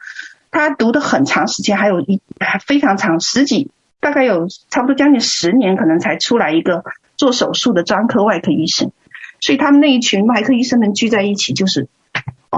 [0.52, 6.84] 他读的很长时间，还有一还非常长，十几大概有差不多将近十年，可能才出来一个
[7.18, 8.92] 做手术的专科外科医生。
[9.40, 11.90] 所以他们那一群外科医生们聚在一起，就是，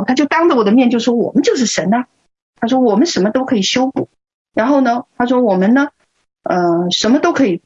[0.05, 2.05] 他就当着我的面就说我们就是神呐，
[2.55, 4.09] 他说我们什么都可以修补，
[4.53, 5.89] 然后呢，他说我们呢，
[6.43, 7.61] 呃，什么都可以，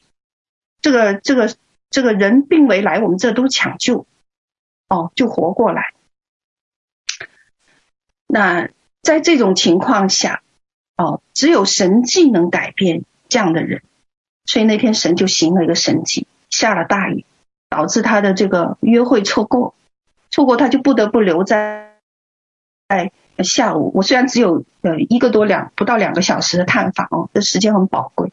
[0.80, 1.54] 这个这个
[1.90, 4.06] 这个人病危来我们这都抢救，
[4.88, 5.94] 哦，就活过来。
[8.26, 8.68] 那
[9.02, 10.42] 在这种情况下，
[10.96, 13.82] 哦，只有神迹能改变这样的人，
[14.46, 17.24] 所以那天神就行了一个神迹，下了大雨。
[17.70, 19.74] 导致他的这个约会错过，
[20.30, 21.93] 错过他就不得不留在
[23.36, 23.90] 在下午。
[23.94, 28.32] 我虽然只有呃一个多两不到两个小时的探访哦，这时间很宝贵。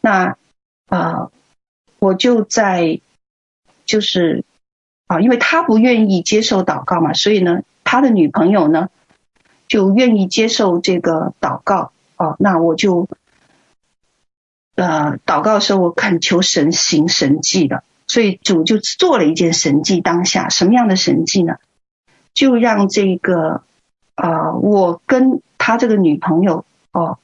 [0.00, 0.36] 那
[0.86, 1.30] 啊、呃，
[1.98, 3.00] 我就在
[3.84, 4.44] 就是
[5.06, 8.88] 啊，因为他不愿意接受祷告嘛，所以呢，他的女朋友呢
[9.68, 12.36] 就愿意接受这个祷告哦。
[12.38, 13.08] 那我就
[14.74, 17.82] 呃祷告的时候，我恳求神行神迹的。
[18.06, 21.56] 所以主就做了一件神迹，当下什么样的神迹呢？
[22.34, 23.62] 就让这个
[24.14, 27.18] 啊、我跟他这个女朋友哦，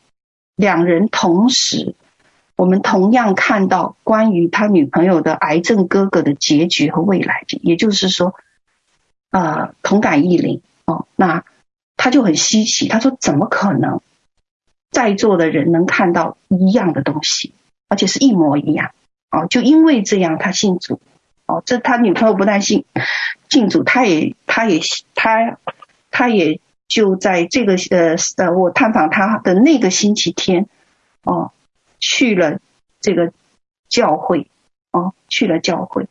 [0.57, 1.95] 两人同时，
[2.57, 8.35] 我们同样看到关于他女朋友的癌症哥哥的结局和未来，也就是说，
[9.31, 11.45] 啊、同感异灵哦，那
[11.97, 14.01] 他就很稀奇，他说怎么可能
[14.91, 17.55] 在座的人能看到一样的东西，
[17.89, 18.91] 而且是一模一样？
[19.31, 21.01] 哦，就因为这样，他信主。
[21.47, 22.85] 哦，这他女朋友不但信
[23.49, 24.81] 信主，他也，他也，
[25.15, 25.59] 他，
[26.11, 26.61] 他也
[26.91, 30.69] 就在这个呃呃，我探访他的那个星期天，
[31.23, 31.53] 哦，
[32.01, 32.59] 去了
[33.01, 33.33] 这个
[33.89, 34.51] 教会，
[34.91, 36.09] 哦，去了教会。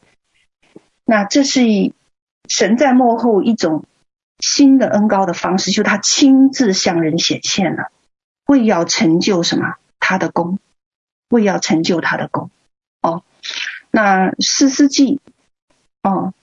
[1.03, 1.93] 那这是以
[2.47, 3.83] 神在幕后一种
[4.39, 7.91] 新的恩高的方式，就他亲自向人显现了，
[8.45, 9.75] 为要成就什么？
[9.99, 10.59] 他的功，
[11.29, 12.49] 为要成就他的功。
[13.01, 13.23] 哦，
[13.91, 15.19] 那士师记
[16.03, 16.33] 哦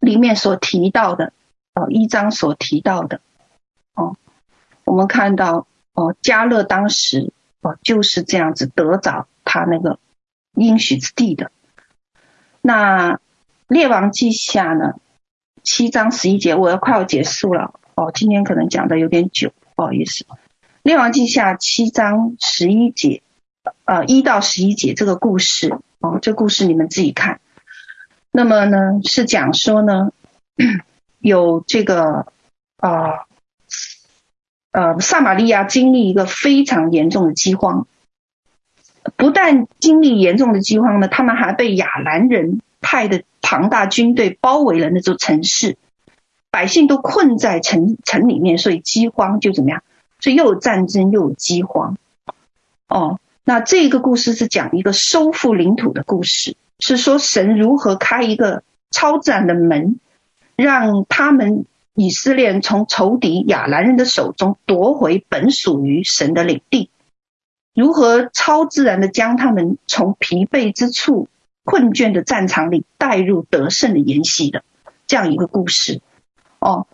[0.00, 1.34] 里面所提到的
[1.76, 3.20] 哦一章所提到的
[3.94, 4.16] 哦，
[4.84, 10.00] 我们看到哦迦勒当时哦就是这样子得着他那个
[10.54, 11.52] 应许之地的。
[12.62, 13.20] 那
[13.68, 14.94] 列王记下呢
[15.62, 20.26] 七章十一节，我要快要结束了哦，今天可能讲的有点久，不好意思。
[20.82, 23.22] 列王记下七章十一节。
[23.84, 27.40] 呃，一到十一节这个故事哦，这故事你们自己看。
[28.30, 30.12] 那么呢，是讲说呢，
[31.26, 32.26] 有这个
[32.76, 33.26] 啊
[34.70, 37.88] 呃，呃撒玛利亚经历一个非常严重的饥荒，
[39.16, 45.76] 不但经历严重的饥荒呢，他们还被亚兰人派的庞大军队包围了那座城市，
[46.52, 49.82] 百姓都困在城城里面，所以饥荒就怎么样？
[50.20, 51.96] 所以又有战争又有饥荒，
[52.88, 53.18] 哦。
[53.48, 60.00] 那这个故事是讲一个收复领土的故事，是说神如何开一个超自然的门，
[60.56, 66.90] 让他们以色列从仇敌亚兰人的手中夺回本属于神的领地，
[67.74, 71.28] 如何超自然的将他们从疲惫之处、
[71.64, 74.62] 困倦的战场里带入得胜的筵席的
[75.06, 76.00] 这样一个故事，
[76.58, 76.86] 哦。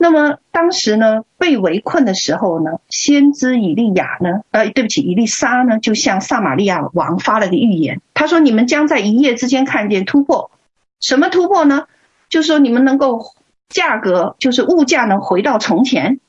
[0.00, 8.00] 那么当时呢，被围困的时候呢，先知以利亚呢，呃，对不起，以利沙呢，就向撒玛利亚王发了个预言。
[8.14, 10.52] 他说：“你们将在一夜之间看见突破，
[11.00, 11.88] 什么突破呢？
[12.28, 13.34] 就是说你们能够
[13.68, 16.20] 价格，就是物价能回到从前。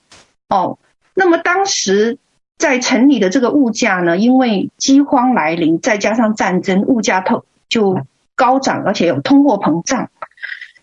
[0.48, 0.80] 哦，
[1.14, 2.18] 那么当时
[2.58, 8.02] 在城里的这个物价呢，因为饥荒来临，再加上战争，物价透就
[8.36, 10.10] 高涨，而且有通货膨胀，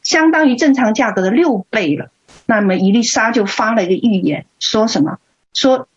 [0.03, 2.11] 相当于正常价格的六倍了。”
[2.49, 5.19] 那么伊丽莎就发了一个预言，说什么？
[5.53, 5.89] 说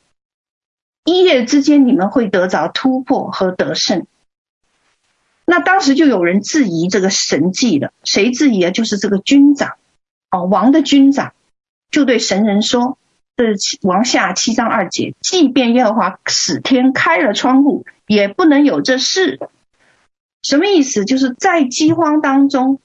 [1.05, 4.07] 一夜之间你们会得着突破和得胜。
[5.49, 8.69] 那当时就有人质疑这个神迹了，谁质疑啊？
[8.69, 9.77] 就是这个军长，
[10.29, 11.33] 哦，王的军长
[11.89, 12.99] 就对神人说
[13.35, 19.39] ：“这是王下七章二节，即便耶和华使天开了窗户，也不能有这事。”
[20.43, 21.05] 什么意思？
[21.05, 22.79] 就是在饥荒当中，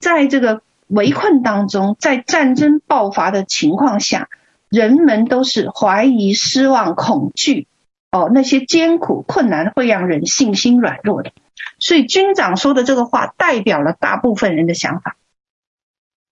[0.00, 0.62] 在这个。
[0.86, 4.28] 围困当中，在战争爆发的情况下，
[4.68, 7.66] 人们都是怀疑、失望、恐惧。
[8.12, 11.32] 哦，那些艰苦困难会让人信心软弱的。
[11.84, 15.18] 所以军长说的这个话，代表了大部分人的想法。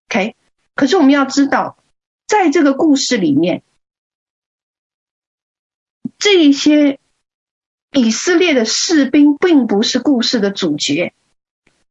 [0.08, 0.34] OK，
[0.74, 1.76] 可是我们要知道，
[2.26, 3.62] 在这个故事里面，
[6.16, 6.98] 这些
[7.92, 11.12] 以色列的士兵并不是故事的主角，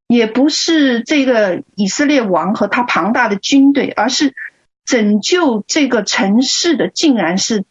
[0.08, 4.34] 也不是这个以色列王和他庞大的军队，而是
[4.86, 7.64] 拯救这个城市的，竟然是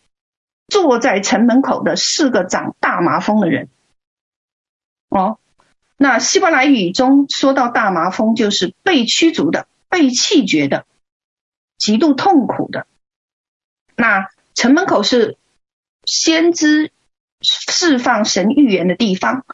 [0.68, 3.68] 坐在城门口的四个长大麻风的人。
[5.09, 5.41] 哦，
[6.03, 10.87] 那希伯来语中说到大麻风，就是被驱逐的、被弃绝的、
[11.77, 12.87] 极度痛苦的。
[13.97, 15.37] 那城门口是
[16.07, 16.91] 先知
[17.43, 19.45] 释放神预言的地方，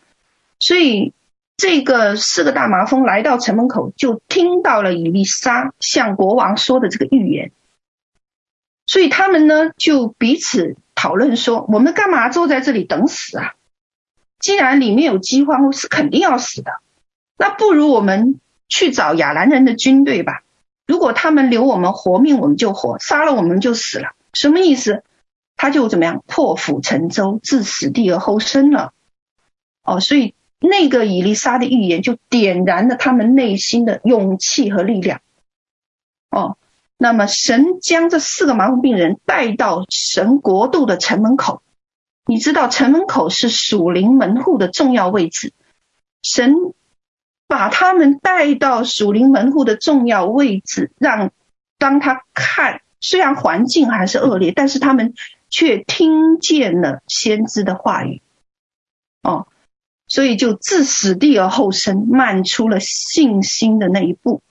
[0.60, 1.12] 所以
[1.56, 7.50] 这个四个大麻风来到城门口，就听到了以利沙向国王说的这个预言，
[8.86, 13.54] 所以他们呢就彼此讨论说：我们干嘛坐在这里等死啊？
[14.38, 16.72] 既然里面有饥荒，是肯定要死的，
[17.38, 20.42] 那不如我们去找亚兰人的军队吧。
[20.86, 24.14] 如果他们留我们活命，我们就活；杀了我们就死了。
[24.32, 25.02] 什么意思？
[25.56, 28.92] 他就怎么样破釜沉舟，置死地而后生了。
[29.82, 35.22] 哦，所以那个以利沙的预言就点燃了他们内心的勇气和力量。
[36.30, 36.58] 哦，
[36.98, 41.62] 那么神将这四个麻风病人带到神国度的城门口。
[42.26, 45.52] 你知道城门口是属灵门户的重要位置，
[46.22, 46.54] 神
[47.46, 51.30] 把他们带到属灵门户的重要位置，让
[51.78, 52.82] 当他看。
[52.98, 55.14] 虽然环境还是恶劣，但是他们
[55.50, 58.22] 却听见了先知的话语，
[59.22, 59.46] 哦，
[60.08, 64.42] 所以就置死地而后生，迈出了信心的那一步。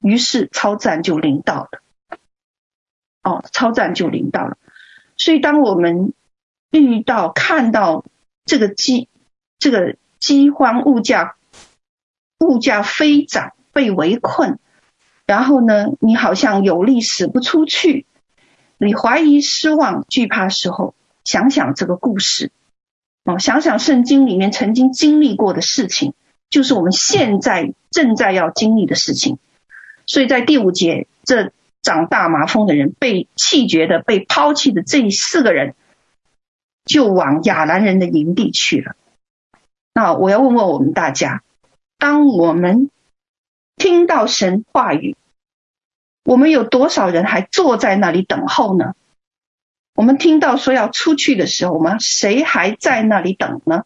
[0.00, 2.18] 于是超战就临到了，
[3.22, 4.56] 哦，超战就临到了。
[5.16, 6.14] 所以当我们
[6.70, 8.04] 遇到看到
[8.44, 9.08] 这个饥
[9.58, 11.36] 这个饥荒、物价
[12.38, 14.58] 物价飞涨、被围困。
[15.26, 18.06] 然后呢，你好像有力使不出去，
[18.78, 20.94] 你怀疑、失望、惧怕时候，
[21.24, 22.50] 想想这个故事，
[23.24, 26.14] 哦，想想圣经里面曾经经历过的事情，
[26.48, 29.38] 就是我们现在正在要经历的事情。
[30.04, 35.76] 所以在第五节，这长大麻风的人被弃绝的、被抛弃的这四个人，
[36.90, 38.96] 就往亚兰人的营地去了。
[39.94, 41.44] 那我要问问我们大家，
[41.98, 42.90] 当我们
[43.76, 45.16] 听到神话语，
[46.24, 48.96] 我们有多少人还坐在那里等候呢？
[49.94, 53.84] 我们听到说要出去的时候，我们谁还在那里等呢？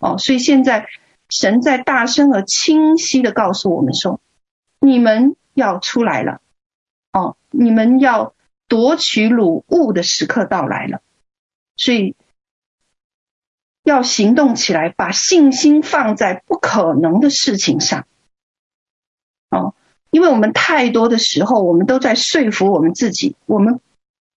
[0.00, 0.88] 哦，所以现在
[1.28, 4.20] 神在大声而清晰的告诉我们说：
[4.80, 6.40] 你们要出来了，
[7.12, 8.34] 哦，你们要
[8.66, 11.00] 夺取掳物的时刻到来了，
[11.78, 12.14] 所以
[13.82, 18.06] 要行动起来，把信心放在不可能的事情上，
[19.48, 19.74] 哦。
[20.10, 23.78] 因为我们太多的时候，我们都在说服我们自己，我们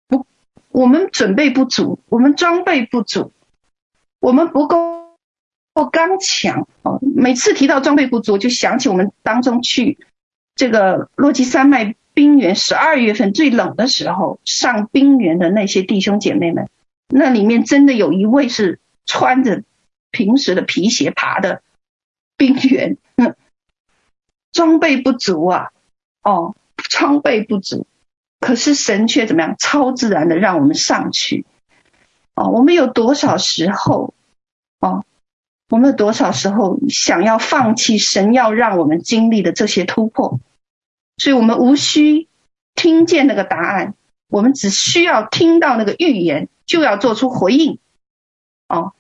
[0.07, 0.25] 不，
[0.69, 3.31] 我们准备不足，我们装备不足，
[4.19, 5.15] 我们不够
[5.73, 6.67] 不刚强。
[6.81, 9.99] 哦，每次提到装备不足，就想起我们当中去
[10.55, 16.67] 这个洛基山脉冰原，十二月份最冷的时候上冰原的那些弟兄姐妹们，
[17.09, 19.63] 那里面真的有一位是穿着
[20.11, 21.61] 平时的皮鞋爬的
[22.37, 22.97] 冰原。
[24.51, 25.69] 装备不足啊，
[26.23, 27.85] 哦，装备不足，
[28.39, 29.55] 可是神却怎么样？
[29.59, 31.45] 超自然的让我们上去，
[32.33, 34.15] 哦，我们有多少时候，
[34.79, 35.05] 哦，
[35.69, 40.39] 我们有多少时候想要放弃神要让我们经历的这些突破？
[41.17, 42.27] 所以我们无需
[42.73, 43.93] 听见那个答案，
[44.29, 47.79] 我们只需要听到那个预言，就要做出回应，
[48.67, 48.93] 哦，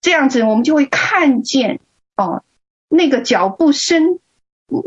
[0.00, 1.80] 这样子我们就会看见，
[2.16, 2.44] 哦，
[2.88, 4.20] 那个脚步声。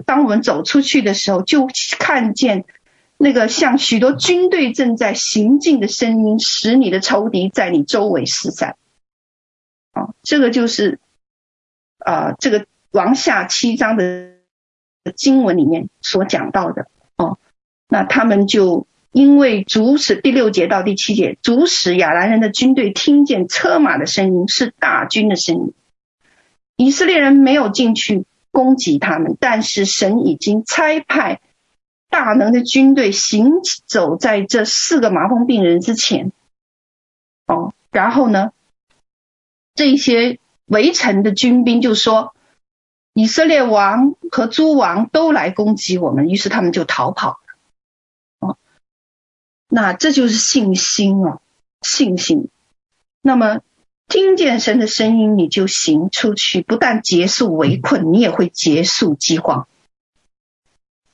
[0.06, 1.68] 当我们走出去的时候，就
[2.00, 2.64] 看见
[3.18, 8.78] 那个像许多军队正在行进的声音，使你的仇敌在你周围四散。
[9.92, 11.02] 啊，这个就是
[12.00, 14.38] 啊，这个王下七章的
[15.18, 16.88] 经文里面所讲到的。
[17.18, 17.38] 哦，
[17.90, 25.74] 那他们就因为主使第六节到第七节，主使亚兰人的军队听见车马的声音，是大军的声音。
[26.76, 28.26] 以色列人没有进去。
[28.52, 31.42] 攻击他们，但是神已经差派
[32.10, 33.52] 大能的军队行
[33.86, 36.32] 走在这四个麻风病人之前。
[37.48, 38.52] 哦，然后呢，
[39.74, 42.34] 这些围城的军兵就说
[43.14, 47.42] ：“以色列王和诸王都来攻击我们。”于是他们就逃跑。
[49.76, 51.42] 那这就是信心哦，
[51.82, 52.48] 信心。
[53.22, 53.60] 那么。
[54.08, 59.68] 听见神的声音，你就行出去，不但结束围困，你也会结束饥荒。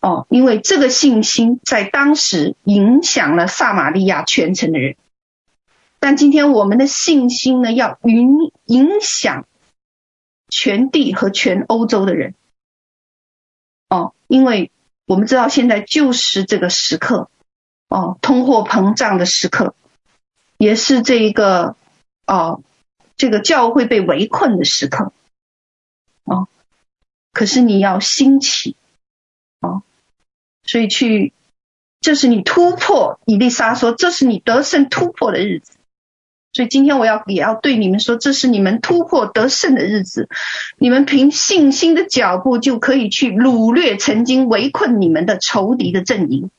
[0.01, 4.97] 哦，因为这个信心在当时影响了撒玛利亚全城的人。
[5.99, 9.47] 但今天我们的信心呢，要影影响
[10.49, 12.35] 全地和全欧洲的人。
[13.87, 14.69] 哦，因为
[15.05, 17.30] 我们知道现在就是这个时刻，
[17.91, 19.75] 哦，通货膨胀的时刻，
[20.57, 21.75] 也是这一个
[22.25, 22.61] 哦，
[23.17, 25.11] 这个教会被围困的时刻。
[26.23, 26.47] 哦，
[27.33, 28.77] 可是你要兴起，
[29.59, 29.83] 哦，
[30.63, 31.33] 所以去，
[31.99, 33.19] 这是你突破。
[33.25, 35.73] 以利沙说，这是你得胜突破的日子。
[36.53, 40.29] 所以今天我要也要对你们说，这是你们突破得胜的日子。
[40.77, 46.49] 你们凭信心的脚步，就可以去掳掠曾经围困你们的仇敌的阵营。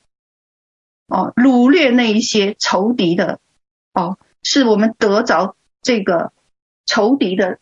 [1.12, 3.38] 哦，掳掠那一些仇敌的，
[3.92, 6.32] 哦，是我们得着这个
[6.86, 7.58] 仇敌的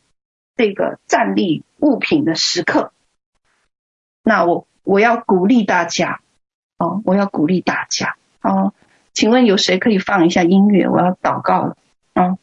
[0.54, 2.92] 这个战利物品的时刻。
[4.22, 6.20] 那我我要鼓励大家，
[6.78, 8.72] 哦，我要鼓励大家，哦，
[9.12, 10.88] 请问有谁可以放一下音乐？
[10.88, 11.76] 我要祷告了。
[12.12, 12.38] 啊，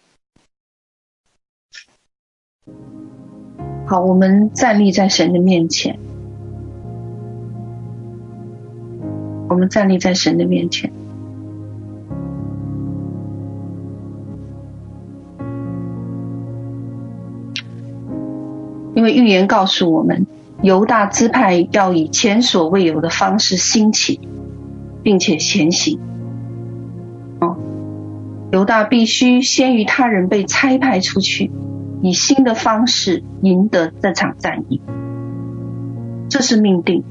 [3.87, 5.97] 好，我们站立在神的面前，
[9.47, 10.91] 我们站立在神的面前，
[18.97, 20.25] 因为预言告诉我们，
[20.63, 24.19] 犹大支派要以前所未有的方式兴起，
[25.03, 25.99] 并且前行。
[28.51, 31.51] 犹大必须先于他人被差派出去，
[32.01, 34.81] 以新的方式赢得这场战役。
[36.27, 37.03] 这是命定，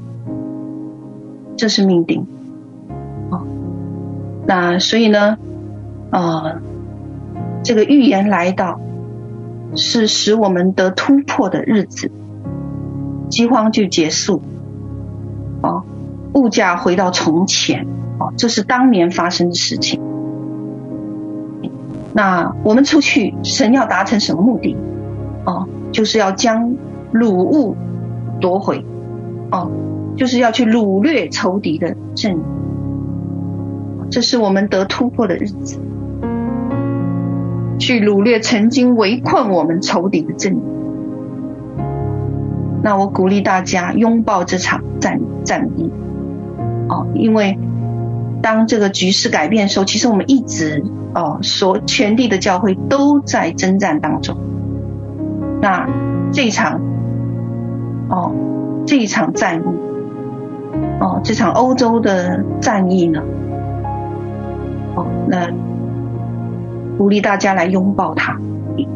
[1.55, 2.27] 这是命定。
[3.29, 3.47] 哦，
[4.45, 5.37] 那所以呢，
[6.11, 6.59] 呃，
[7.63, 8.81] 这个预言来到，
[9.75, 12.11] 是使我们得突破的日子，
[13.29, 14.41] 饥荒就结束，
[15.61, 15.83] 哦，
[16.33, 17.85] 物价回到从前，
[18.19, 20.01] 哦，这是当年发生的事情。
[22.13, 24.75] 那我们出去，神要达成什么目的？
[25.45, 26.75] 哦，就是要将
[27.13, 27.75] 掳物
[28.39, 28.83] 夺回，
[29.51, 29.69] 哦，
[30.15, 32.43] 就是要去掳掠仇敌的阵营。
[34.09, 35.79] 这是我们得突破的日子，
[37.79, 40.61] 去掳掠曾经围困我们仇敌的阵营。
[42.83, 45.91] 那我鼓励大家拥抱这场战战役，
[46.89, 47.57] 哦，因为
[48.41, 50.83] 当这个局势改变的时候，其实我们一直。
[51.15, 54.37] 哦，所全地的教会都在征战当中。
[55.61, 55.89] 那
[56.31, 56.79] 这一场，
[58.07, 58.35] 哦，
[58.85, 59.63] 这一场战役，
[60.99, 63.23] 哦，这场欧洲的战役呢，
[64.95, 65.49] 哦，那
[66.97, 68.37] 鼓励大家来拥抱它。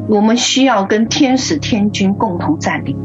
[0.07, 2.95] 我们需要跟天使天军共同站立。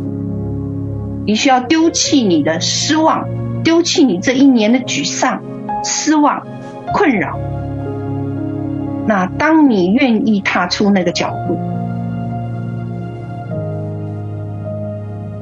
[1.24, 3.26] 你需要丢弃你的失望，
[3.62, 5.42] 丢弃你这一年的沮丧、
[5.82, 6.46] 失望、
[6.92, 7.38] 困扰。
[9.06, 11.58] 那当你愿意踏出那个脚步，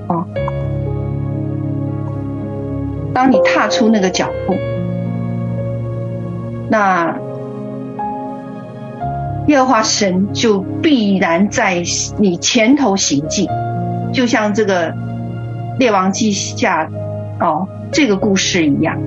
[0.08, 0.26] 哦，
[3.14, 4.54] 当你踏出那个脚步，
[6.68, 7.16] 那
[9.46, 11.82] 耶和华神就必然在
[12.18, 13.48] 你前头行进，
[14.12, 14.94] 就像这个
[15.78, 16.90] 列王记下
[17.40, 18.98] 哦这个故事一样，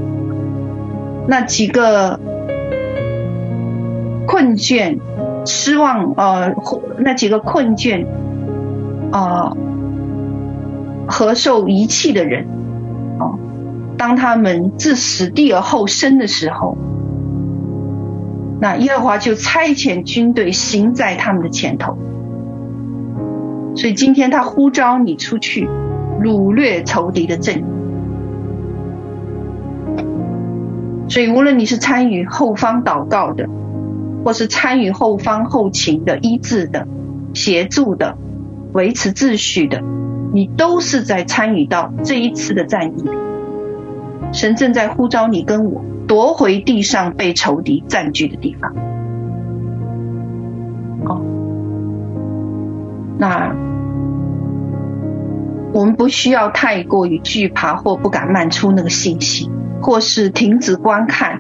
[1.27, 2.19] 那几个。
[4.30, 4.99] 困倦、
[5.45, 6.53] 失望，呃，
[6.99, 8.05] 那几个困倦，
[9.09, 9.57] 啊、呃，
[11.07, 12.45] 和受遗弃的人，
[13.19, 13.39] 哦、
[13.97, 16.77] 当他们自死地而后生的时候，
[18.59, 21.97] 那耶和华就差遣军队行在他们的前头。
[23.75, 25.69] 所以今天他呼召你出去
[26.21, 27.65] 掳掠仇敌的阵营。
[31.09, 33.47] 所以无论你是参与后方祷告的。
[34.25, 36.85] 或是参与后方后勤的医治的、
[37.34, 38.17] 协助的、
[38.73, 39.81] 维持秩序的，
[40.34, 43.05] 你都是在参与到这一次的战役。
[44.34, 48.73] 神正在呼召你跟我夺回地上被仇敌占据的地方。
[51.05, 51.21] 哦，
[53.19, 53.55] 那
[55.73, 59.51] 我们不需要太过于惧怕或不敢迈出那个信息，
[59.81, 61.39] 或是停止观看，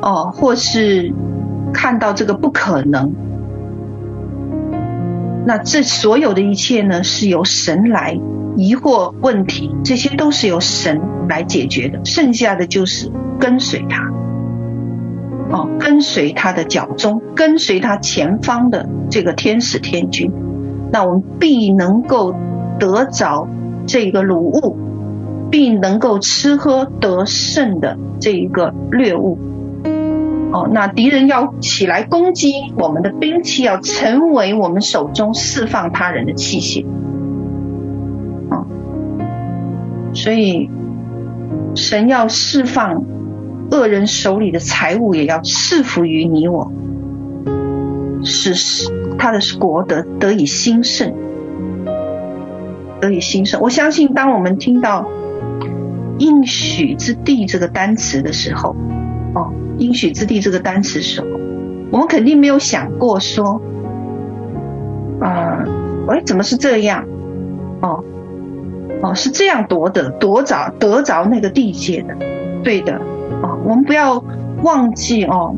[0.00, 1.14] 哦，或是。
[1.74, 3.14] 看到这个不可能，
[5.46, 8.20] 那这所有的一切呢，是由神来
[8.56, 12.00] 疑惑问题，这些都是由神来解决的。
[12.04, 14.02] 剩下的就是跟随他，
[15.50, 20.30] 哦，跟随他的脚踪，跟随他前方的这个天使天军，
[20.92, 22.34] 那我们必能够
[22.78, 23.48] 得着
[23.86, 24.76] 这个掳物，
[25.50, 29.38] 必能够吃喝得胜的这一个掠物。
[30.52, 36.84] 哦，那敌人要起来攻击，我们的兵器要成为我们手中释放他人的器械。
[40.12, 40.70] 所以
[41.74, 43.04] 神要释放
[43.70, 46.72] 恶人手里的财物，也要赐福于你我，
[48.24, 51.14] 使他的国得得以兴盛，
[53.00, 53.60] 得以兴盛。
[53.60, 55.08] 我相信，当我们听到
[56.18, 58.76] 应许之地这个单词的时候，
[59.34, 59.52] 哦。
[59.78, 61.26] 应许之地这个单词时候，
[61.90, 63.62] 我们肯定没有想过说，
[65.18, 65.66] 啊、呃，
[66.06, 67.06] 喂，怎么是这样？
[67.80, 68.04] 哦，
[69.02, 72.16] 哦，是这样夺得，夺着得着那个地界的，
[72.62, 73.00] 对的，
[73.42, 74.24] 哦，我们不要
[74.62, 75.56] 忘记哦，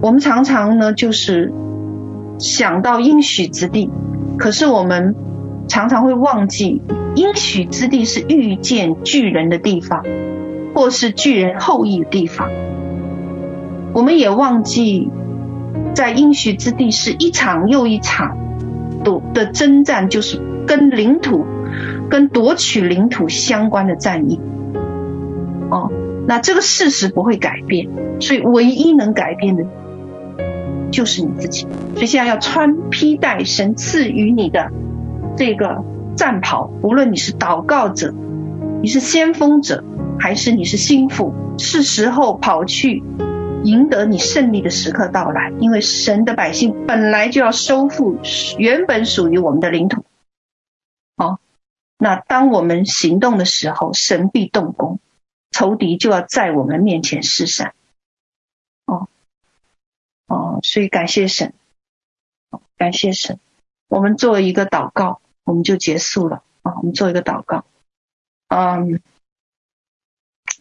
[0.00, 1.52] 我们常常呢就是
[2.38, 3.90] 想到应许之地，
[4.36, 5.14] 可是我们
[5.68, 6.82] 常常会忘记，
[7.14, 10.04] 应许之地是遇见巨人的地方，
[10.74, 12.48] 或是巨人后裔的地方。
[13.92, 15.08] 我们也忘记，
[15.94, 18.36] 在应许之地是一场又一场
[19.34, 21.44] 的征战，就是跟领土、
[22.10, 24.40] 跟夺取领土相关的战役。
[25.70, 25.90] 哦，
[26.26, 27.88] 那这个事实不会改变，
[28.20, 29.64] 所以唯一能改变的，
[30.90, 31.66] 就是你自己。
[31.94, 34.70] 所以现在要穿披戴神赐予你的
[35.36, 35.84] 这个
[36.16, 38.14] 战袍，无论你是祷告者，
[38.82, 39.84] 你是先锋者，
[40.18, 43.02] 还是你是心腹，是时候跑去。
[43.64, 48.16] 赢得你胜利的时刻到来，因为神的百姓本来就要收复
[48.56, 50.04] 原本属于我们的领土。
[51.16, 51.40] 哦，
[51.98, 55.00] 那当我们行动的时候，神必动工，
[55.50, 57.74] 仇敌就要在我们面前失散。
[58.86, 59.08] 哦，
[60.26, 61.52] 哦，所以感谢神，
[62.76, 63.38] 感谢神。
[63.88, 66.42] 我们做一个祷告，我们就结束了。
[66.62, 67.66] 啊，我们做一个祷告。
[68.46, 69.02] 嗯，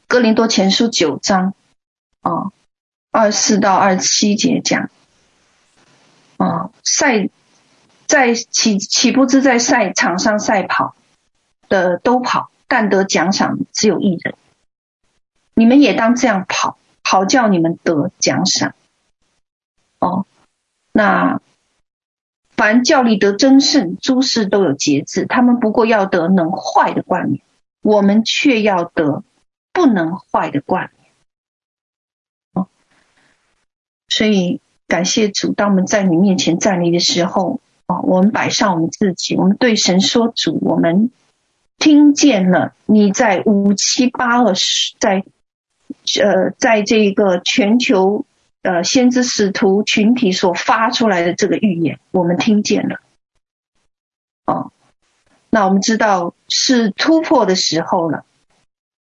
[0.08, 1.54] 哥林多前书九章，
[2.22, 2.52] 啊。
[3.10, 4.92] 二四到二七节讲，
[6.36, 7.30] 啊，赛
[8.06, 10.94] 在岂岂不知在赛场上赛跑
[11.70, 14.36] 的都跑，但得奖赏只有一人。
[15.54, 18.76] 你们也当这样跑，好叫你们得奖赏。
[20.00, 20.26] 哦，
[20.92, 21.42] 那
[22.56, 27.42] 凡叫你得真胜，诸事都有节制，他们不过要得能坏的冠冕，
[27.82, 29.24] 我们却要得
[29.74, 31.12] 不能坏的冠冕。
[32.54, 32.68] 哦
[34.10, 41.12] 所以感谢主，当我们在你面前站立的时候，啊，我们摆上我们自己，我们对神说：“主，我们
[41.78, 45.24] 听见了你在五七八二十，在
[46.22, 48.26] 呃，在这个全球
[48.62, 53.00] 呃先知使徒群体所发出来的这个预言，我们听见了。
[54.46, 54.72] 哦，
[55.50, 58.26] 那我们知道是突破的时候了，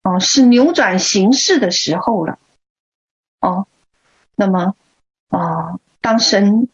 [0.03, 2.37] 哦，是扭转形势的时候了，
[3.39, 3.67] 哦，
[4.35, 4.75] 那么。”
[5.33, 6.69] 啊，当神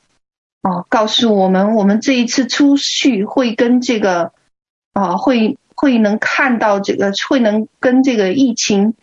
[0.62, 4.34] 啊告诉我们，我们这一次出去会跟这个
[4.92, 8.96] 啊，会会能看到这个，会能跟这个疫情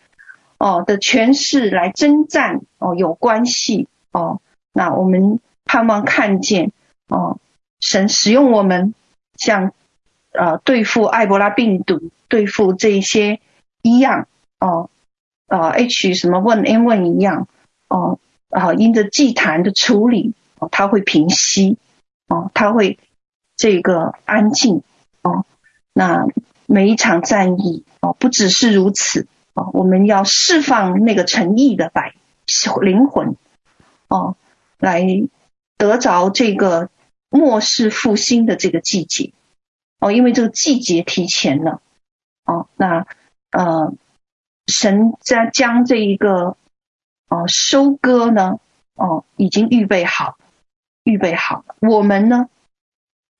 [0.59, 4.41] 哦的权势来征战哦有关系哦。
[4.73, 6.71] 那我们盼望看见
[7.07, 7.39] 哦，
[7.79, 8.93] 神使用我们
[9.37, 9.71] 像
[10.31, 13.39] 呃对付埃博拉病毒、对付这些
[13.81, 14.27] 一样
[14.59, 14.91] 哦，
[15.47, 17.47] 呃 H 什么 one N one 一样
[17.87, 18.19] 哦。
[18.49, 21.77] 啊，因着祭坛的处理，哦，它会平息，
[22.29, 22.97] 哦，它会
[23.57, 24.83] 这个安静，
[25.21, 25.45] 哦，
[25.91, 26.25] 那
[26.67, 29.25] 每一场战役，哦，不只是如此，
[29.55, 32.13] 哦，我们要释放那个诚意的百
[32.81, 33.35] 灵魂，
[34.07, 34.35] 哦，
[34.77, 35.03] 来
[35.77, 36.91] 得着这个
[37.29, 39.33] 末世复兴的这个季节，
[39.99, 41.81] 哦，因为这个季节提前了，
[42.45, 43.07] 哦，那
[43.49, 43.93] 呃，
[44.67, 46.55] 神将将这一个。
[47.29, 48.57] 哦，收割呢？
[48.95, 50.37] 哦，已经预备好，
[51.03, 51.75] 预备好了。
[51.81, 52.47] 我们呢？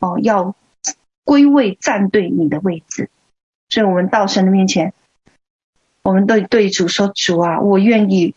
[0.01, 0.55] 哦，要
[1.23, 3.09] 归位站对你的位置。
[3.69, 4.94] 所以，我们到神的面前，
[6.02, 8.34] 我们对对主说：“主啊，我愿意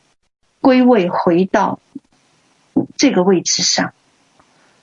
[0.60, 1.78] 归位回到
[2.96, 3.92] 这个位置上。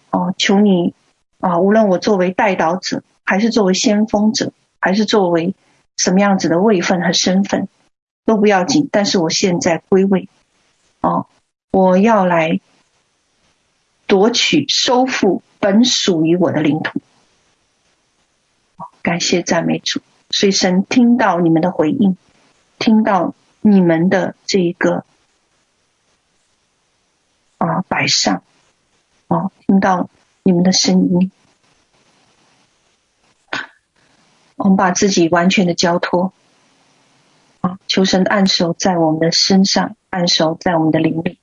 [0.09, 0.93] 哦，求你
[1.39, 5.53] 啊，无论我作为代祷者，还是作为先锋者，还是作为
[5.97, 7.67] 什么样子的位分和身份，
[8.25, 8.87] 都不要紧。
[8.91, 10.29] 但是，我现在归位。”
[11.01, 11.27] 哦，
[11.71, 12.59] 我要来
[14.07, 17.01] 夺取、收复本属于我的领土。
[19.03, 22.17] 感谢赞美主，所以神听到你们的回应，
[22.79, 25.05] 听到你们的这一个
[27.57, 28.43] 啊摆上，
[29.27, 30.09] 哦，听到
[30.43, 31.31] 你们的声音，
[34.55, 36.33] 我们把自己完全的交托
[37.61, 37.79] 啊。
[37.87, 41.39] 求神按手在我们的身上，按手在我们的灵里，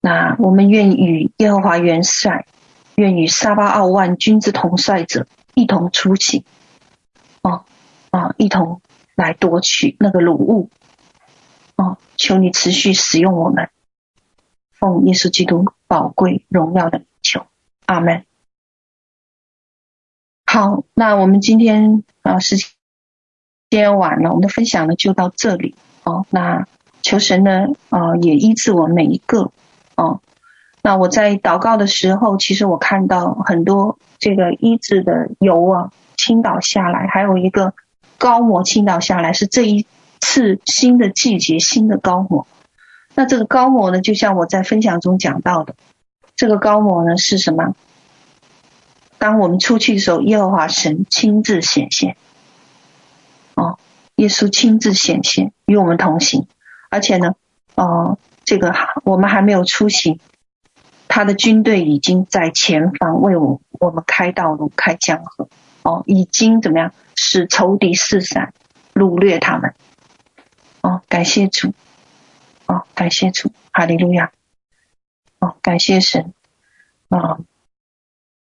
[0.00, 2.46] 那我们愿与耶和华元帅，
[2.94, 6.44] 愿与撒巴奥万军之统帅者一同出起，
[7.42, 7.64] 哦
[8.10, 8.80] 啊，一同
[9.14, 10.70] 来夺取那个掳物，
[11.76, 13.70] 哦，求你持续使用我们，
[14.72, 17.46] 奉耶稣基督宝贵荣耀的求，
[17.86, 18.24] 阿门。
[20.46, 22.56] 好，那我们今天啊时
[23.70, 25.74] 间晚了，我们的分享呢就到这里
[26.04, 26.24] 哦。
[26.30, 26.66] 那
[27.02, 29.52] 求神呢啊也医治我们每一个
[29.94, 30.20] 哦。
[30.82, 37.72] 那我在祷告的时候，其实我看到很多这个医治的油啊倾倒下来，还有一个
[38.18, 39.86] 膏抹倾倒下来，是这一
[40.20, 42.46] 次新的季节新的膏抹。
[43.14, 45.74] 那这个膏抹呢，就像我在分享中讲到的，
[46.36, 47.74] 这个膏抹呢是什么？
[49.16, 52.16] 当我们出去的时候，耶和华神亲自显现，
[53.54, 53.78] 哦，
[54.14, 56.46] 耶稣亲自显现与我们同行，
[56.90, 57.34] 而且呢，
[57.74, 58.72] 哦，这个
[59.02, 60.20] 我们还没有出行，
[61.08, 65.48] 他的军队已经在前方为我我们开道路、开江河，
[65.88, 68.52] 哦，已经怎么样使仇敌四散，
[68.92, 69.74] 掳掠他们，
[70.82, 71.72] 哦，感谢主，
[72.66, 74.32] 哦，感谢主，哈利路亚，
[75.38, 76.34] 哦，感谢神，
[77.08, 77.38] 啊、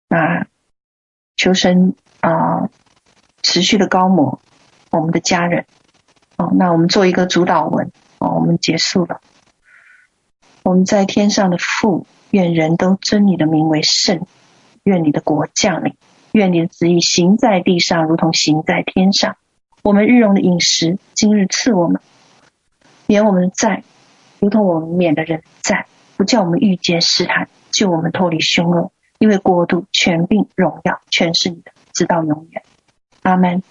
[0.08, 0.46] 那。
[1.36, 2.68] 求神啊、
[3.40, 4.42] 持续的高摩
[4.90, 5.64] 我们的家人
[6.36, 6.52] 哦。
[6.54, 9.22] 那我们做一个主祷文哦，我们结束了。
[10.62, 14.26] 我们在天上的父，愿人都尊你的名为圣。
[14.82, 15.96] 愿你的国降临，
[16.32, 19.36] 愿你的旨意行在地上，如同行在天上。
[19.82, 22.00] 我们日用的饮食，今日赐我们，
[23.06, 23.82] 免我们的债，
[24.38, 25.86] 如同我们免的人债，
[26.16, 28.92] 不叫我们遇见试探，救我们脱离凶恶。
[29.18, 32.62] 因为国度、权柄、荣耀，全是你的，直到永远。
[33.22, 33.62] 阿门。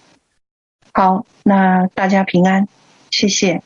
[0.92, 2.68] 好，那大家平安，
[3.10, 3.62] 谢谢。